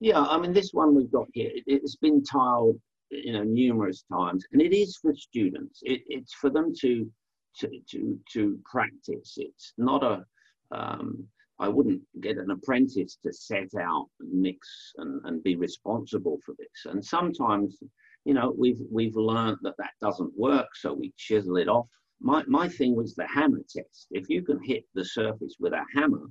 [0.00, 2.78] Yeah i mean this one we've got here it, has been tiled
[3.10, 5.80] you know numerous times and it is for students.
[5.82, 7.10] It, it's for them to
[7.58, 9.34] to to to practice.
[9.36, 10.24] It's not a
[10.70, 11.26] um,
[11.60, 16.86] I wouldn't get an apprentice to set out mix and, and be responsible for this.
[16.86, 17.78] And sometimes,
[18.24, 21.86] you know, we've we've learned that that doesn't work, so we chisel it off.
[22.20, 24.06] My my thing was the hammer test.
[24.10, 26.26] If you can hit the surface with a hammer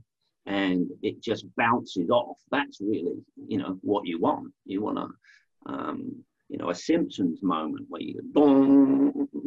[0.46, 4.54] and it just bounces off, that's really you know what you want.
[4.66, 9.42] You want to um, you know a Simpsons moment where you go,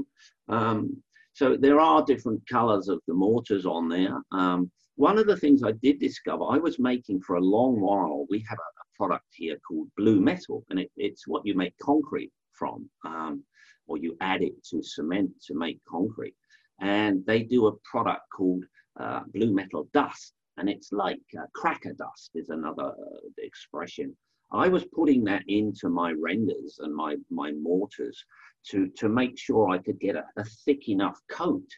[0.48, 1.02] um,
[1.32, 4.20] so there are different colors of the mortars on there.
[4.32, 4.70] Um,
[5.00, 8.44] one of the things I did discover, I was making for a long while, we
[8.46, 12.30] have a, a product here called blue metal, and it, it's what you make concrete
[12.52, 13.42] from, um,
[13.86, 16.34] or you add it to cement to make concrete.
[16.82, 18.62] And they do a product called
[19.00, 24.14] uh, blue metal dust, and it's like uh, cracker dust is another uh, expression.
[24.52, 28.22] I was putting that into my renders and my, my mortars
[28.68, 31.70] to, to make sure I could get a, a thick enough coat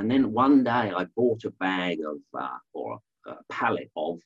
[0.00, 4.18] and then one day I bought a bag of, uh, or a pallet of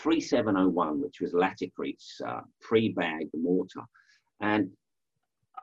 [0.00, 3.84] 3701, which was Laticrete's uh, pre-bagged mortar.
[4.40, 4.70] And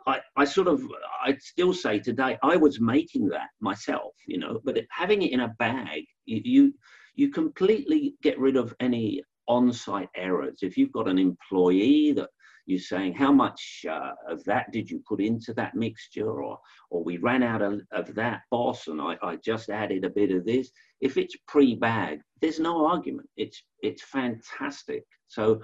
[0.07, 0.81] I, I sort of,
[1.23, 5.41] I'd still say today, I was making that myself, you know, but having it in
[5.41, 6.73] a bag, you,
[7.13, 10.59] you completely get rid of any on-site errors.
[10.63, 12.29] If you've got an employee that
[12.71, 16.57] you're saying how much uh, of that did you put into that mixture or
[16.89, 20.31] or we ran out of, of that boss and I, I just added a bit
[20.31, 25.61] of this if it's pre-bagged there's no argument it's it's fantastic so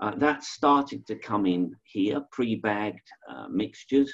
[0.00, 4.12] uh, that started to come in here pre-bagged uh, mixtures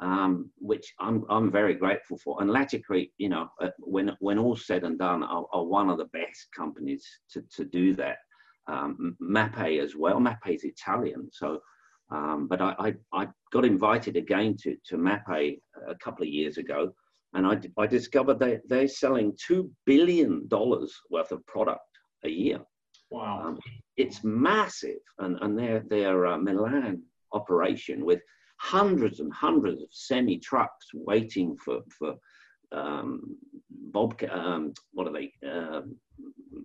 [0.00, 2.40] um, which I'm, I'm very grateful for.
[2.40, 5.98] And Laticrete, you know, uh, when when all's said and done, are, are, one of
[5.98, 8.18] the best companies to, to do that.
[8.68, 10.18] Um, Mapei as well.
[10.18, 11.60] Mapei is Italian, so
[12.10, 16.56] um, but I, I, I, got invited again to, to Mapei a couple of years
[16.56, 16.92] ago,
[17.34, 21.80] and I, I discovered they, they're selling $2 billion worth of product
[22.24, 22.60] a year.
[23.10, 23.42] Wow.
[23.44, 23.58] Um,
[23.96, 24.98] it's massive.
[25.18, 27.02] And, and their, their uh, Milan
[27.32, 28.20] operation with
[28.58, 32.14] hundreds and hundreds of semi trucks waiting for, for
[32.72, 33.36] um,
[33.70, 35.82] bobcat, um, what are they, uh,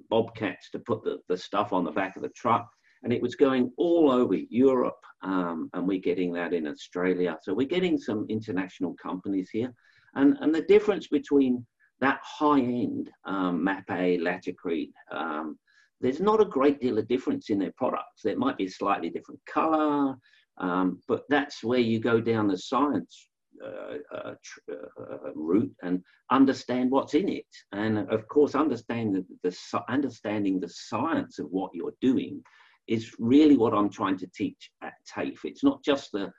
[0.09, 2.69] bobcats to put the, the stuff on the back of the truck
[3.03, 7.37] and it was going all over Europe, um, and we're getting that in Australia.
[7.41, 9.73] So we're getting some international companies here,
[10.15, 11.65] and and the difference between
[11.99, 15.57] that high end um, Mapei, Laticrete, um,
[16.01, 18.23] there's not a great deal of difference in their products.
[18.23, 20.15] There might be a slightly different color,
[20.57, 23.29] um, but that's where you go down the science
[23.63, 24.33] uh, uh,
[24.71, 27.45] uh, route and understand what's in it.
[27.71, 32.41] And of course, understand the, the, understanding the science of what you're doing
[32.87, 35.45] is really what I'm trying to teach at TAFE.
[35.45, 36.31] It's not just the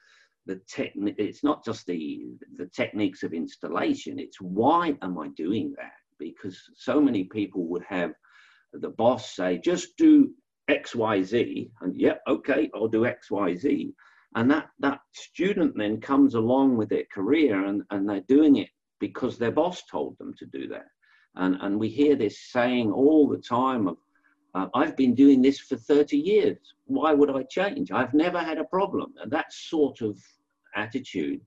[0.47, 1.15] the technique.
[1.19, 2.25] It's not just the
[2.57, 4.19] the techniques of installation.
[4.19, 5.93] It's why am I doing that?
[6.19, 8.13] Because so many people would have
[8.73, 10.31] the boss say, just do
[10.69, 13.93] X, Y, Z, and yeah, okay, I'll do X, Y, Z.
[14.35, 18.69] And that that student then comes along with their career and, and they're doing it
[18.99, 20.87] because their boss told them to do that.
[21.37, 23.97] And and we hear this saying all the time of
[24.55, 26.59] uh, I've been doing this for 30 years.
[26.85, 27.91] Why would I change?
[27.91, 29.15] I've never had a problem.
[29.23, 30.19] And that sort of
[30.75, 31.41] attitude.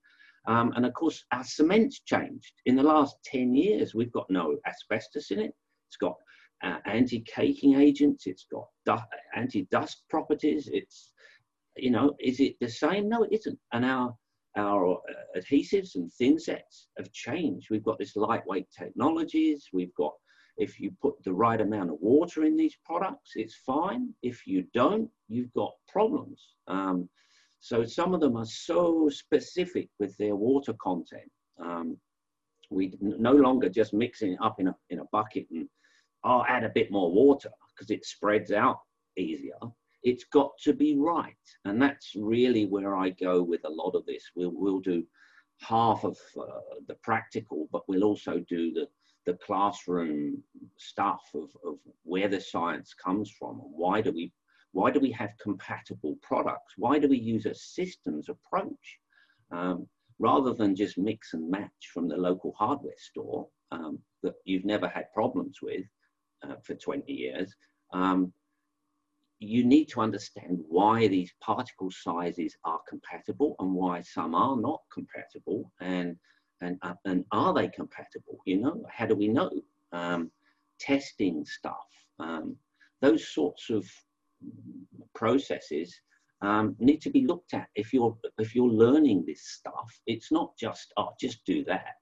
[0.48, 2.54] Um, and of course, our cement's changed.
[2.66, 5.54] In the last 10 years, we've got no asbestos in it.
[5.88, 6.16] It's got
[6.64, 8.28] uh, anti-caking agents.
[8.28, 10.70] It's got du- anti-dust properties.
[10.72, 11.12] It's,
[11.76, 13.10] you know, is it the same?
[13.10, 13.60] No, it isn't.
[13.72, 14.16] And our
[14.58, 14.98] our uh,
[15.38, 17.68] adhesives and thin sets have changed.
[17.70, 19.68] We've got this lightweight technologies.
[19.74, 20.14] We've got
[20.58, 24.14] if you put the right amount of water in these products, it's fine.
[24.22, 26.42] If you don't, you've got problems.
[26.68, 27.10] Um,
[27.60, 31.32] so some of them are so specific with their water content.
[31.60, 31.98] Um,
[32.70, 35.68] we no longer just mixing it up in a, in a bucket and
[36.24, 38.80] I'll oh, add a bit more water because it spreads out
[39.16, 39.60] easier.
[40.04, 41.36] It's got to be right.
[41.66, 44.24] And that's really where I go with a lot of this.
[44.36, 45.04] We'll, we'll do
[45.62, 48.88] half of uh, the practical, but we'll also do the,
[49.26, 50.44] the classroom
[50.78, 53.60] stuff of, of where the science comes from?
[53.60, 54.32] And why do we
[54.72, 56.74] why do we have compatible products?
[56.78, 59.00] Why do we use a systems approach
[59.50, 59.88] um,
[60.20, 64.90] rather than just mix and match from the local hardware store um, that you've never
[64.90, 65.86] had problems with
[66.44, 67.56] uh, for 20 years?
[67.94, 68.34] Um,
[69.40, 74.82] you need to understand why these particle sizes are compatible and why some are not
[74.94, 76.18] compatible and
[76.66, 78.40] and, and are they compatible?
[78.46, 79.52] You know, how do we know?
[79.92, 80.32] Um,
[80.80, 81.88] testing stuff,
[82.20, 82.58] um,
[83.02, 83.86] those sorts of
[85.14, 86.00] processes
[86.42, 87.68] um, need to be looked at.
[87.76, 91.96] If you're if you're learning this stuff, it's not just oh just do that,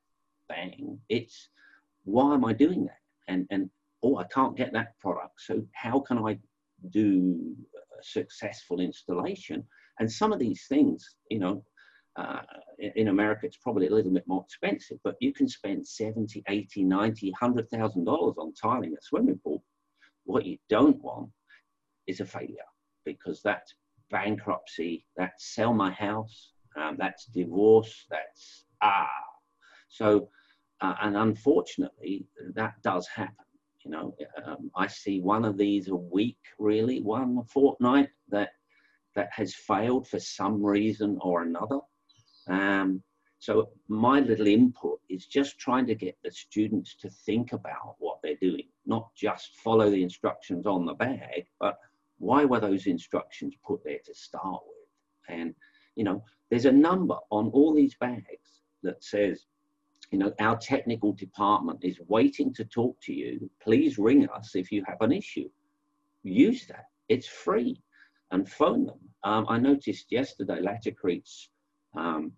[0.50, 1.00] bang.
[1.10, 1.50] It's
[2.04, 3.02] why am I doing that?
[3.28, 3.70] And and
[4.02, 6.40] oh I can't get that product, so how can I
[6.90, 7.56] do
[8.00, 9.64] a successful installation?
[10.00, 11.64] And some of these things, you know,
[12.16, 12.42] uh,
[12.78, 16.84] in America, it's probably a little bit more expensive, but you can spend 70, 80,
[16.84, 19.64] 90, $100,000 on tiling a swimming pool.
[20.26, 21.30] What you don't want
[22.08, 22.70] is a failure
[23.06, 23.74] because that's
[24.12, 29.10] bankruptcy, that's sell my house, um, that's divorce, that's ah.
[29.90, 30.30] So,
[30.82, 33.36] uh, and unfortunately, that does happen.
[33.84, 38.52] You know, um, I see one of these a week, really, one fortnight that
[39.16, 41.80] that has failed for some reason or another.
[42.48, 43.04] Um,
[43.40, 48.20] so my little input is just trying to get the students to think about what
[48.24, 51.78] they're doing, not just follow the instructions on the bag, but
[52.20, 55.38] why were those instructions put there to start with?
[55.38, 55.54] And,
[55.96, 59.46] you know, there's a number on all these bags that says,
[60.12, 63.50] you know, our technical department is waiting to talk to you.
[63.62, 65.50] Please ring us if you have an issue.
[66.24, 66.86] Use that.
[67.10, 67.82] It's free
[68.32, 69.00] and phone them.
[69.24, 71.50] Um, I noticed yesterday Laticrete's
[71.96, 72.32] um,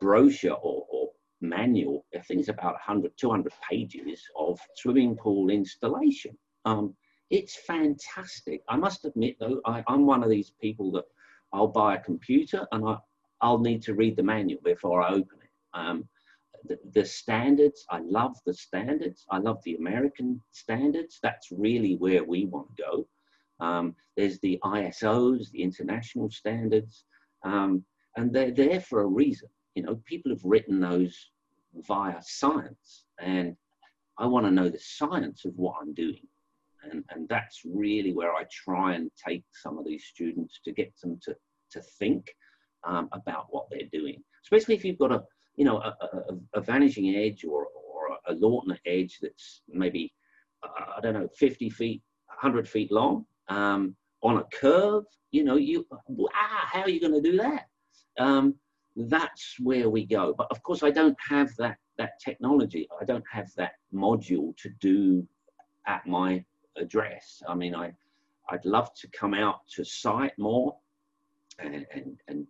[0.00, 1.08] brochure or, or,
[1.40, 6.36] manual, I think it's about 100, 200 pages of swimming pool installation.
[6.64, 6.96] Um,
[7.30, 8.62] it's fantastic.
[8.68, 11.04] I must admit, though, I, am one of these people that
[11.52, 12.96] I'll buy a computer and I,
[13.40, 15.50] I'll need to read the manual before I open it.
[15.74, 16.08] Um,
[16.64, 19.24] the, the, standards, I love the standards.
[19.30, 21.20] I love the American standards.
[21.22, 23.08] That's really where we want to go.
[23.64, 27.04] Um, there's the ISOs, the international standards,
[27.44, 27.84] um,
[28.18, 29.48] and they're there for a reason.
[29.76, 31.30] You know, people have written those
[31.86, 33.56] via science, and
[34.18, 36.26] I want to know the science of what I'm doing.
[36.82, 40.92] And, and that's really where I try and take some of these students to get
[41.00, 41.36] them to,
[41.72, 42.34] to think
[42.84, 45.22] um, about what they're doing, especially if you've got a,
[45.56, 46.20] you know, a, a,
[46.54, 50.12] a vanishing edge or, or a Lautner edge that's maybe,
[50.64, 52.02] uh, I don't know, 50 feet,
[52.42, 57.22] 100 feet long um, on a curve, you know, you, ah, how are you going
[57.22, 57.66] to do that?
[58.18, 58.54] Um,
[58.96, 60.34] that's where we go.
[60.36, 62.88] But of course, I don't have that, that technology.
[63.00, 65.26] I don't have that module to do
[65.86, 66.44] at my
[66.76, 67.42] address.
[67.48, 67.92] I mean, I,
[68.50, 70.76] I'd love to come out to site more
[71.58, 72.46] and, and, and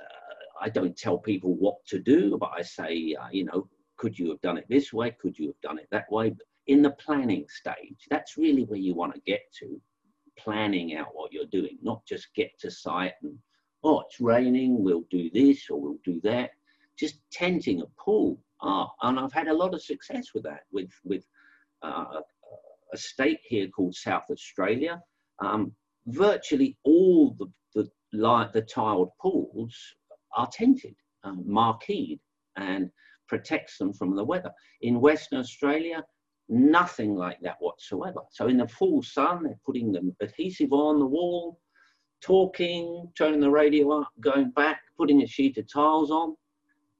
[0.00, 4.18] uh, I don't tell people what to do, but I say, uh, you know, could
[4.18, 5.12] you have done it this way?
[5.20, 6.30] Could you have done it that way?
[6.30, 9.80] But in the planning stage, that's really where you want to get to,
[10.36, 13.38] planning out what you're doing, not just get to site and,
[13.84, 16.50] oh, it's raining, we'll do this or we'll do that.
[16.98, 18.40] Just tenting a pool.
[18.62, 21.24] Ah, and I've had a lot of success with that, with, with
[21.82, 22.20] uh,
[22.92, 25.02] a state here called South Australia.
[25.40, 25.72] Um,
[26.06, 27.90] virtually all the, the,
[28.52, 29.76] the tiled pools
[30.36, 32.20] are tented, um, marqueed,
[32.56, 32.90] and
[33.28, 34.50] protects them from the weather.
[34.80, 36.02] In Western Australia,
[36.48, 38.20] nothing like that whatsoever.
[38.30, 41.58] So in the full sun, they're putting the adhesive on the wall,
[42.24, 46.34] talking, turning the radio up, going back, putting a sheet of tiles on,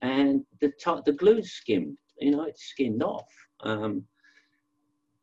[0.03, 0.70] and the,
[1.07, 1.97] the glue's skimmed.
[2.20, 3.33] You know, it's skinned off.
[3.61, 4.05] Um,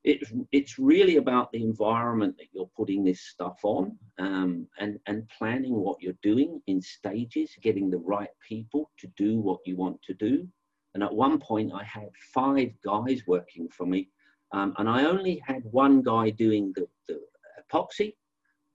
[0.03, 5.29] it's it's really about the environment that you're putting this stuff on um, and and
[5.29, 10.01] planning what you're doing in stages getting the right people to do what you want
[10.01, 10.47] to do
[10.95, 14.09] and at one point i had five guys working for me
[14.53, 17.19] um, and i only had one guy doing the, the
[17.61, 18.15] epoxy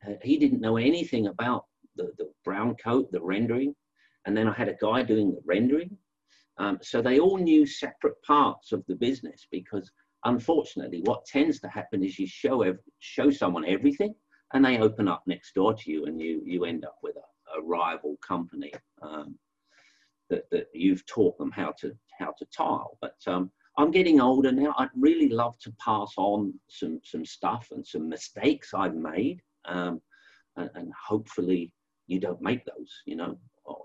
[0.07, 1.65] uh, he didn't know anything about
[1.97, 3.75] the, the brown coat the rendering
[4.27, 5.97] and then i had a guy doing the rendering
[6.59, 9.91] um, so they all knew separate parts of the business because
[10.27, 14.15] unfortunately, what tends to happen is you show ev- show someone everything,
[14.53, 17.59] and they open up next door to you, and you you end up with a,
[17.59, 19.39] a rival company um,
[20.29, 22.99] that that you've taught them how to how to tile.
[23.01, 24.75] But um, I'm getting older now.
[24.79, 30.01] I'd really love to pass on some some stuff and some mistakes I've made, um,
[30.57, 31.73] and, and hopefully
[32.07, 32.93] you don't make those.
[33.07, 33.85] You know, or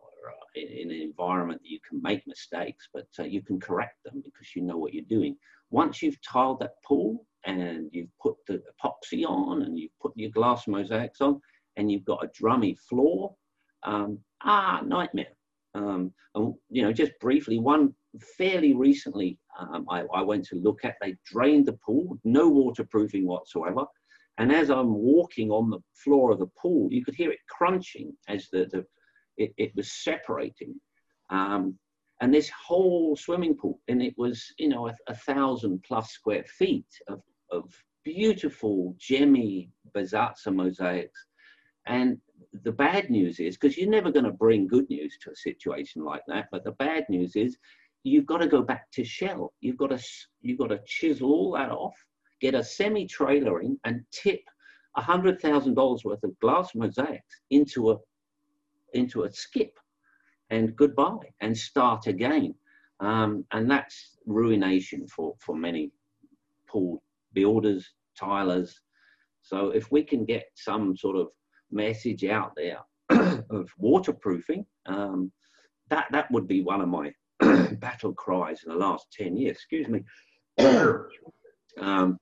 [0.56, 4.56] in, an environment that you can make mistakes, but uh, you can correct them because
[4.56, 5.36] you know what you're doing.
[5.70, 10.32] Once you've tiled that pool and you've put the epoxy on and you've put your
[10.32, 11.40] glass mosaics on
[11.78, 13.34] and you've got a drummy floor,
[13.84, 15.34] um, ah, nightmare.
[15.74, 17.96] Um, and, you know, just briefly, one
[18.38, 23.26] fairly recently um, I, I went to look at, they drained the pool, no waterproofing
[23.26, 23.86] whatsoever.
[24.38, 28.14] And as I'm walking on the floor of the pool, you could hear it crunching
[28.28, 28.86] as the, the
[29.38, 30.76] it, it was separating.
[31.30, 31.78] Um,
[32.22, 36.44] and this whole swimming pool, and it was, you know, a, a thousand plus square
[36.44, 37.22] feet of,
[37.52, 37.74] of
[38.04, 41.26] beautiful, gemmy Bisazza mosaics.
[41.88, 42.18] And
[42.64, 46.04] the bad news is, because you're never going to bring good news to a situation
[46.04, 47.58] like that, but the bad news is
[48.04, 49.54] you've got to go back to shell.
[49.62, 50.04] You've got to,
[50.42, 51.96] you've got to chisel all that off,
[52.42, 54.42] get a semi-trailer in and tip
[54.98, 57.98] $100,000 worth of glass mosaics into a
[58.94, 59.80] into a skip
[60.50, 62.54] and goodbye and start again.
[63.00, 65.92] Um, and that's ruination for, for many
[66.68, 67.02] pool
[67.34, 68.82] builders, tilers.
[69.42, 71.30] So if we can get some sort of
[71.72, 72.80] message out there
[73.50, 75.32] of waterproofing, um,
[75.90, 77.12] that, that would be one of my
[77.80, 80.04] battle cries in the last 10 years, excuse me.
[81.80, 82.20] um,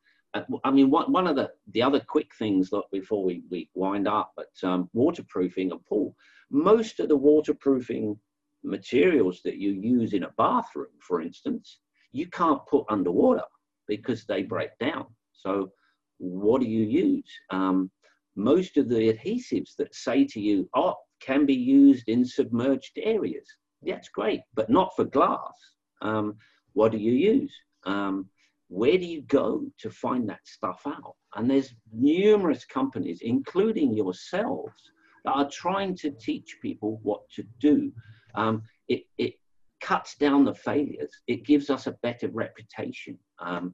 [0.63, 4.07] I mean, one, one of the, the other quick things that before we, we wind
[4.07, 6.15] up, but um, waterproofing a pool.
[6.51, 8.17] Most of the waterproofing
[8.63, 11.79] materials that you use in a bathroom, for instance,
[12.11, 13.43] you can't put underwater
[13.87, 15.07] because they break down.
[15.33, 15.71] So,
[16.19, 17.29] what do you use?
[17.49, 17.89] Um,
[18.35, 23.47] most of the adhesives that say to you, oh, can be used in submerged areas.
[23.81, 25.53] That's great, but not for glass.
[26.01, 26.35] Um,
[26.73, 27.53] what do you use?
[27.85, 28.29] Um,
[28.69, 31.15] where do you go to find that stuff out?
[31.35, 34.91] And there's numerous companies, including yourselves,
[35.25, 37.91] that are trying to teach people what to do.
[38.35, 39.33] Um, it, it
[39.81, 41.11] cuts down the failures.
[41.27, 43.17] It gives us a better reputation.
[43.39, 43.73] Um,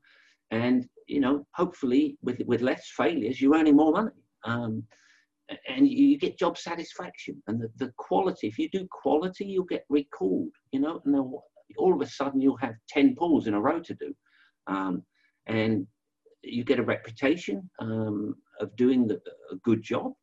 [0.52, 4.12] and you know, hopefully with with less failures, you're earning more money.
[4.46, 4.84] Um,
[5.68, 8.48] and you get job satisfaction and the, the quality.
[8.48, 11.32] If you do quality, you'll get recalled, you know, and then
[11.78, 14.16] all of a sudden you'll have 10 pulls in a row to do.
[14.68, 15.04] Um,
[15.48, 15.88] and
[16.44, 19.16] you get a reputation um, of doing the,
[19.52, 20.14] a good job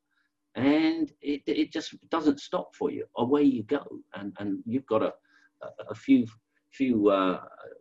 [0.55, 3.07] and it, it just doesn't stop for you.
[3.16, 3.84] Away you go.
[4.14, 5.12] And, and you've got a,
[5.88, 6.26] a few,
[6.72, 7.40] few uh,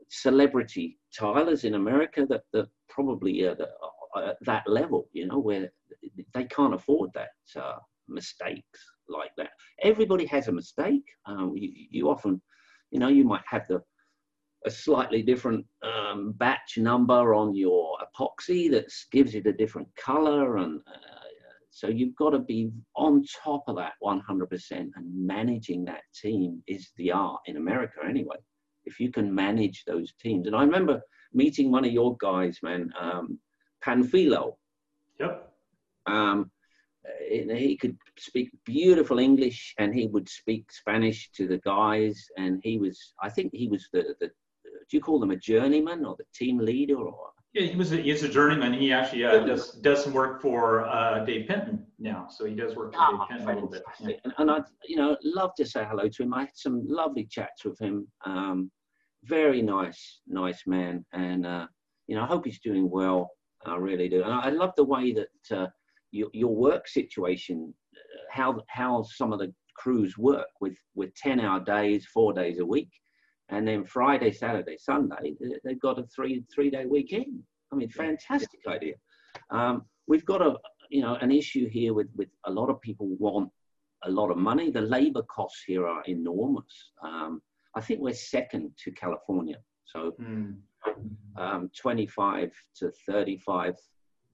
[0.10, 3.58] celebrity tilers in America that, that probably are
[4.18, 5.70] at that level, you know, where
[6.34, 7.32] they can't afford that
[7.62, 9.50] uh, mistakes like that.
[9.84, 11.04] Everybody has a mistake.
[11.26, 12.42] Um, you, you, often,
[12.92, 13.82] you know, you might have the
[14.66, 20.58] a slightly different um, batch number on your epoxy that gives it a different color,
[20.58, 20.98] and uh,
[21.70, 24.72] so you've got to be on top of that 100%.
[24.72, 28.38] And managing that team is the art in America, anyway.
[28.84, 31.02] If you can manage those teams, and I remember
[31.34, 33.40] meeting one of your guys, man, um,
[33.84, 34.56] Panfilo.
[35.20, 35.52] Yep
[36.06, 36.52] um,
[37.28, 42.28] he could speak beautiful English and he would speak Spanish to the guys.
[42.38, 44.32] And he was, I think he was the, the
[44.92, 47.30] do you call them a journeyman or the team leader or?
[47.54, 48.74] Yeah, he was a, he's a journeyman.
[48.74, 52.76] He actually uh, does does some work for uh, Dave Penton now, so he does
[52.76, 53.84] work for oh, Dave Penton a little bit.
[54.00, 54.16] Yeah.
[54.24, 56.34] And, and, I, you know, love to say hello to him.
[56.34, 58.08] I had some lovely chats with him.
[58.26, 58.72] Um,
[59.26, 61.68] very nice, nice man, and uh,
[62.08, 63.30] you know, I hope he's doing well.
[63.66, 65.68] I really do, and I, I love the way that uh,
[66.12, 71.42] your, your work situation, uh, how how some of the crews work with with 10
[71.42, 72.90] hour days, four days a week,
[73.52, 77.44] and then Friday, Saturday, Sunday they've got a three three day weekend.
[77.72, 78.96] I mean, fantastic idea.
[79.50, 80.56] Um, we've got a
[80.90, 83.50] you know an issue here with with a lot of people want
[84.06, 84.72] a lot of money.
[84.72, 86.92] The labor costs here are enormous.
[87.04, 87.42] Um,
[87.76, 89.58] I think we're second to California.
[89.86, 90.56] So mm.
[91.38, 93.76] um, 25 to 35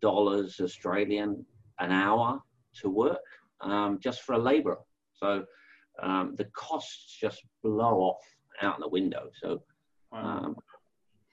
[0.01, 1.43] dollars Australian
[1.80, 2.39] an hour
[2.82, 3.26] to work
[3.61, 4.80] um, just for a labourer.
[5.15, 5.43] So
[6.01, 8.22] um, the costs just blow off
[8.62, 9.30] out in the window.
[9.41, 9.62] So
[10.12, 10.55] um,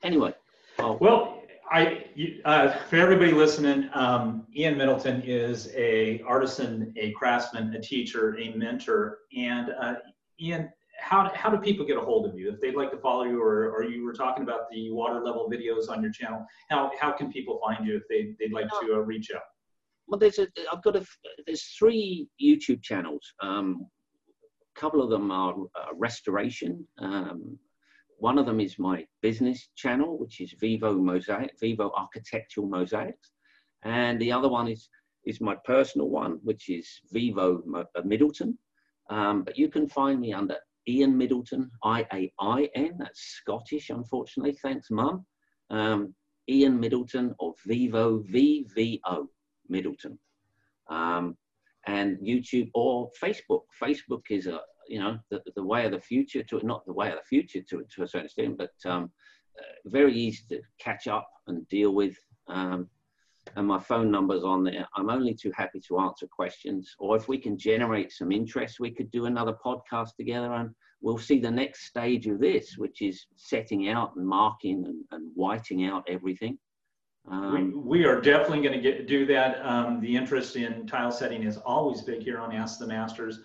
[0.03, 0.35] anyway.
[0.79, 2.05] I'll, well, I
[2.45, 8.51] uh, for everybody listening, um, Ian Middleton is a artisan, a craftsman, a teacher, a
[8.55, 9.95] mentor, and uh,
[10.41, 10.71] Ian.
[11.01, 13.43] How, how do people get a hold of you if they'd like to follow you
[13.43, 17.11] or, or you were talking about the water level videos on your channel how, how
[17.11, 19.43] can people find you if they, they'd like to uh, reach out
[20.07, 21.07] well, there's a, I've got a,
[21.47, 23.33] there's three YouTube channels.
[23.41, 23.87] Um,
[24.75, 26.87] a couple of them are uh, restoration.
[26.99, 27.59] Um,
[28.19, 33.31] one of them is my business channel, which is Vivo Mosaic, Vivo Architectural Mosaics,
[33.83, 34.89] and the other one is
[35.27, 38.59] is my personal one, which is Vivo uh, Middleton.
[39.11, 40.57] Um, but you can find me under
[40.87, 42.97] Ian Middleton, I A I N.
[42.99, 44.57] That's Scottish, unfortunately.
[44.63, 45.25] Thanks, Mum.
[45.71, 46.15] Um,
[46.49, 49.29] Ian Middleton or Vivo V V O.
[49.69, 50.19] Middleton.
[50.91, 51.37] Um,
[51.87, 53.63] and YouTube or Facebook.
[53.83, 57.09] Facebook is a you know the, the way of the future to not the way
[57.09, 59.11] of the future to to a certain extent, but um,
[59.59, 62.17] uh, very easy to catch up and deal with.
[62.49, 62.89] Um,
[63.57, 64.89] and my phone number's on there.
[64.97, 66.95] I'm only too happy to answer questions.
[66.99, 70.71] Or if we can generate some interest, we could do another podcast together and
[71.03, 75.31] we'll see the next stage of this, which is setting out and marking and, and
[75.35, 76.59] whiting out everything.
[77.31, 79.65] Um, we, we, are definitely going to get do that.
[79.65, 83.41] Um, the interest in tile setting is always big here on Ask the Masters.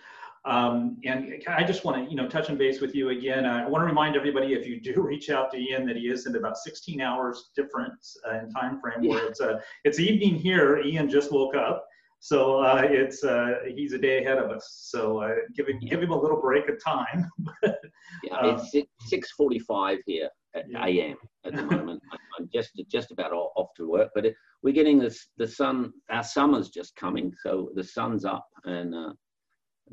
[0.46, 3.46] Um, and I just want to, you know, touch and base with you again.
[3.46, 6.26] I want to remind everybody if you do reach out to Ian that he is
[6.26, 10.80] in about 16 hours difference uh, in time frame where it's uh, it's evening here.
[10.80, 11.86] Ian just woke up,
[12.20, 14.80] so uh, it's uh, he's a day ahead of us.
[14.90, 17.30] So uh, give him give him a little break of time.
[17.64, 18.74] yeah, it's
[19.12, 20.30] 6:45 here
[20.68, 20.86] yeah.
[20.86, 21.18] a.m.
[21.46, 22.02] at the moment.
[22.38, 25.94] I'm just just about off to work, but it, we're getting this the sun.
[26.10, 29.14] Our summer's just coming, so the sun's up, and uh,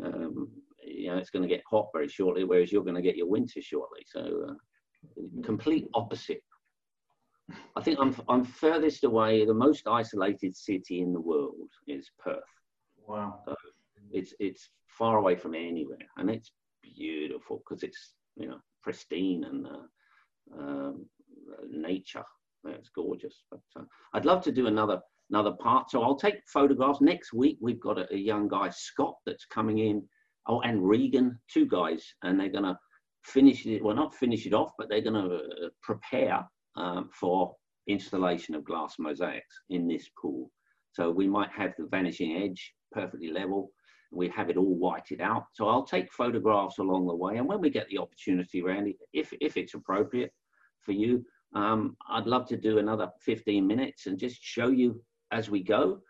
[0.05, 0.49] um,
[0.85, 2.45] you know it's going to get hot very shortly.
[2.45, 4.05] Whereas you're going to get your winter shortly.
[4.07, 6.43] So uh, complete opposite.
[7.77, 9.45] I think I'm I'm furthest away.
[9.45, 12.43] The most isolated city in the world is Perth.
[13.07, 13.41] Wow.
[13.45, 13.55] So
[14.11, 16.53] it's it's far away from anywhere, and it's
[16.83, 19.83] beautiful because it's you know pristine and uh,
[20.57, 21.07] um,
[21.71, 22.25] nature.
[22.65, 23.45] It's gorgeous.
[23.51, 23.85] But uh,
[24.15, 25.91] I'd love to do another another part.
[25.91, 27.59] So I'll take photographs next week.
[27.61, 30.03] We've got a, a young guy Scott that's coming in.
[30.49, 32.79] Oh, and Regan, two guys, and they're gonna
[33.25, 33.83] finish it.
[33.83, 36.45] Well, not finish it off, but they're gonna uh, prepare
[36.77, 37.55] um, for
[37.89, 40.51] installation of glass mosaics in this pool.
[40.93, 43.71] So we might have the vanishing edge perfectly level.
[44.13, 45.45] We have it all whited out.
[45.53, 47.37] So I'll take photographs along the way.
[47.37, 50.33] And when we get the opportunity, Randy, if, if it's appropriate
[50.81, 55.49] for you, Um, I'd love to do another 15 minutes and just show you as
[55.49, 56.01] we go,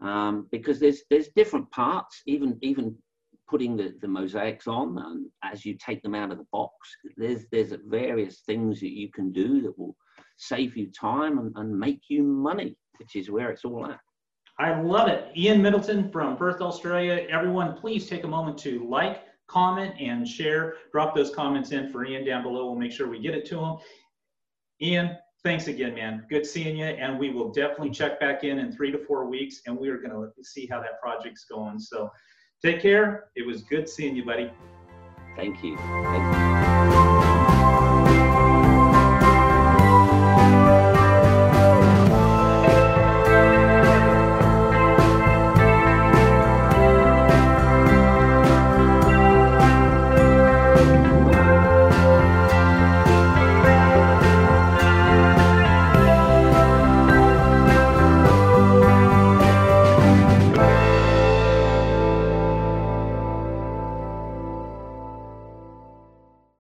[0.00, 2.96] um, because there's there's different parts, even even
[3.50, 6.74] putting the, the mosaics on and as you take them out of the box,
[7.16, 9.94] there's there's various things that you can do that will
[10.36, 14.00] save you time and, and make you money, which is where it's all at.
[14.58, 15.32] I love it.
[15.36, 17.26] Ian Middleton from Perth, Australia.
[17.28, 20.74] Everyone, please take a moment to like, comment, and share.
[20.92, 22.66] Drop those comments in for Ian down below.
[22.66, 23.76] We'll make sure we get it to him.
[24.80, 26.24] Ian, thanks again, man.
[26.30, 26.86] Good seeing you.
[26.86, 29.98] And we will definitely check back in in three to four weeks, and we are
[29.98, 31.80] going to see how that project's going.
[31.80, 32.10] So
[32.64, 33.30] take care.
[33.34, 34.52] It was good seeing you, buddy.
[35.36, 35.76] Thank you.
[35.76, 37.43] Thank you.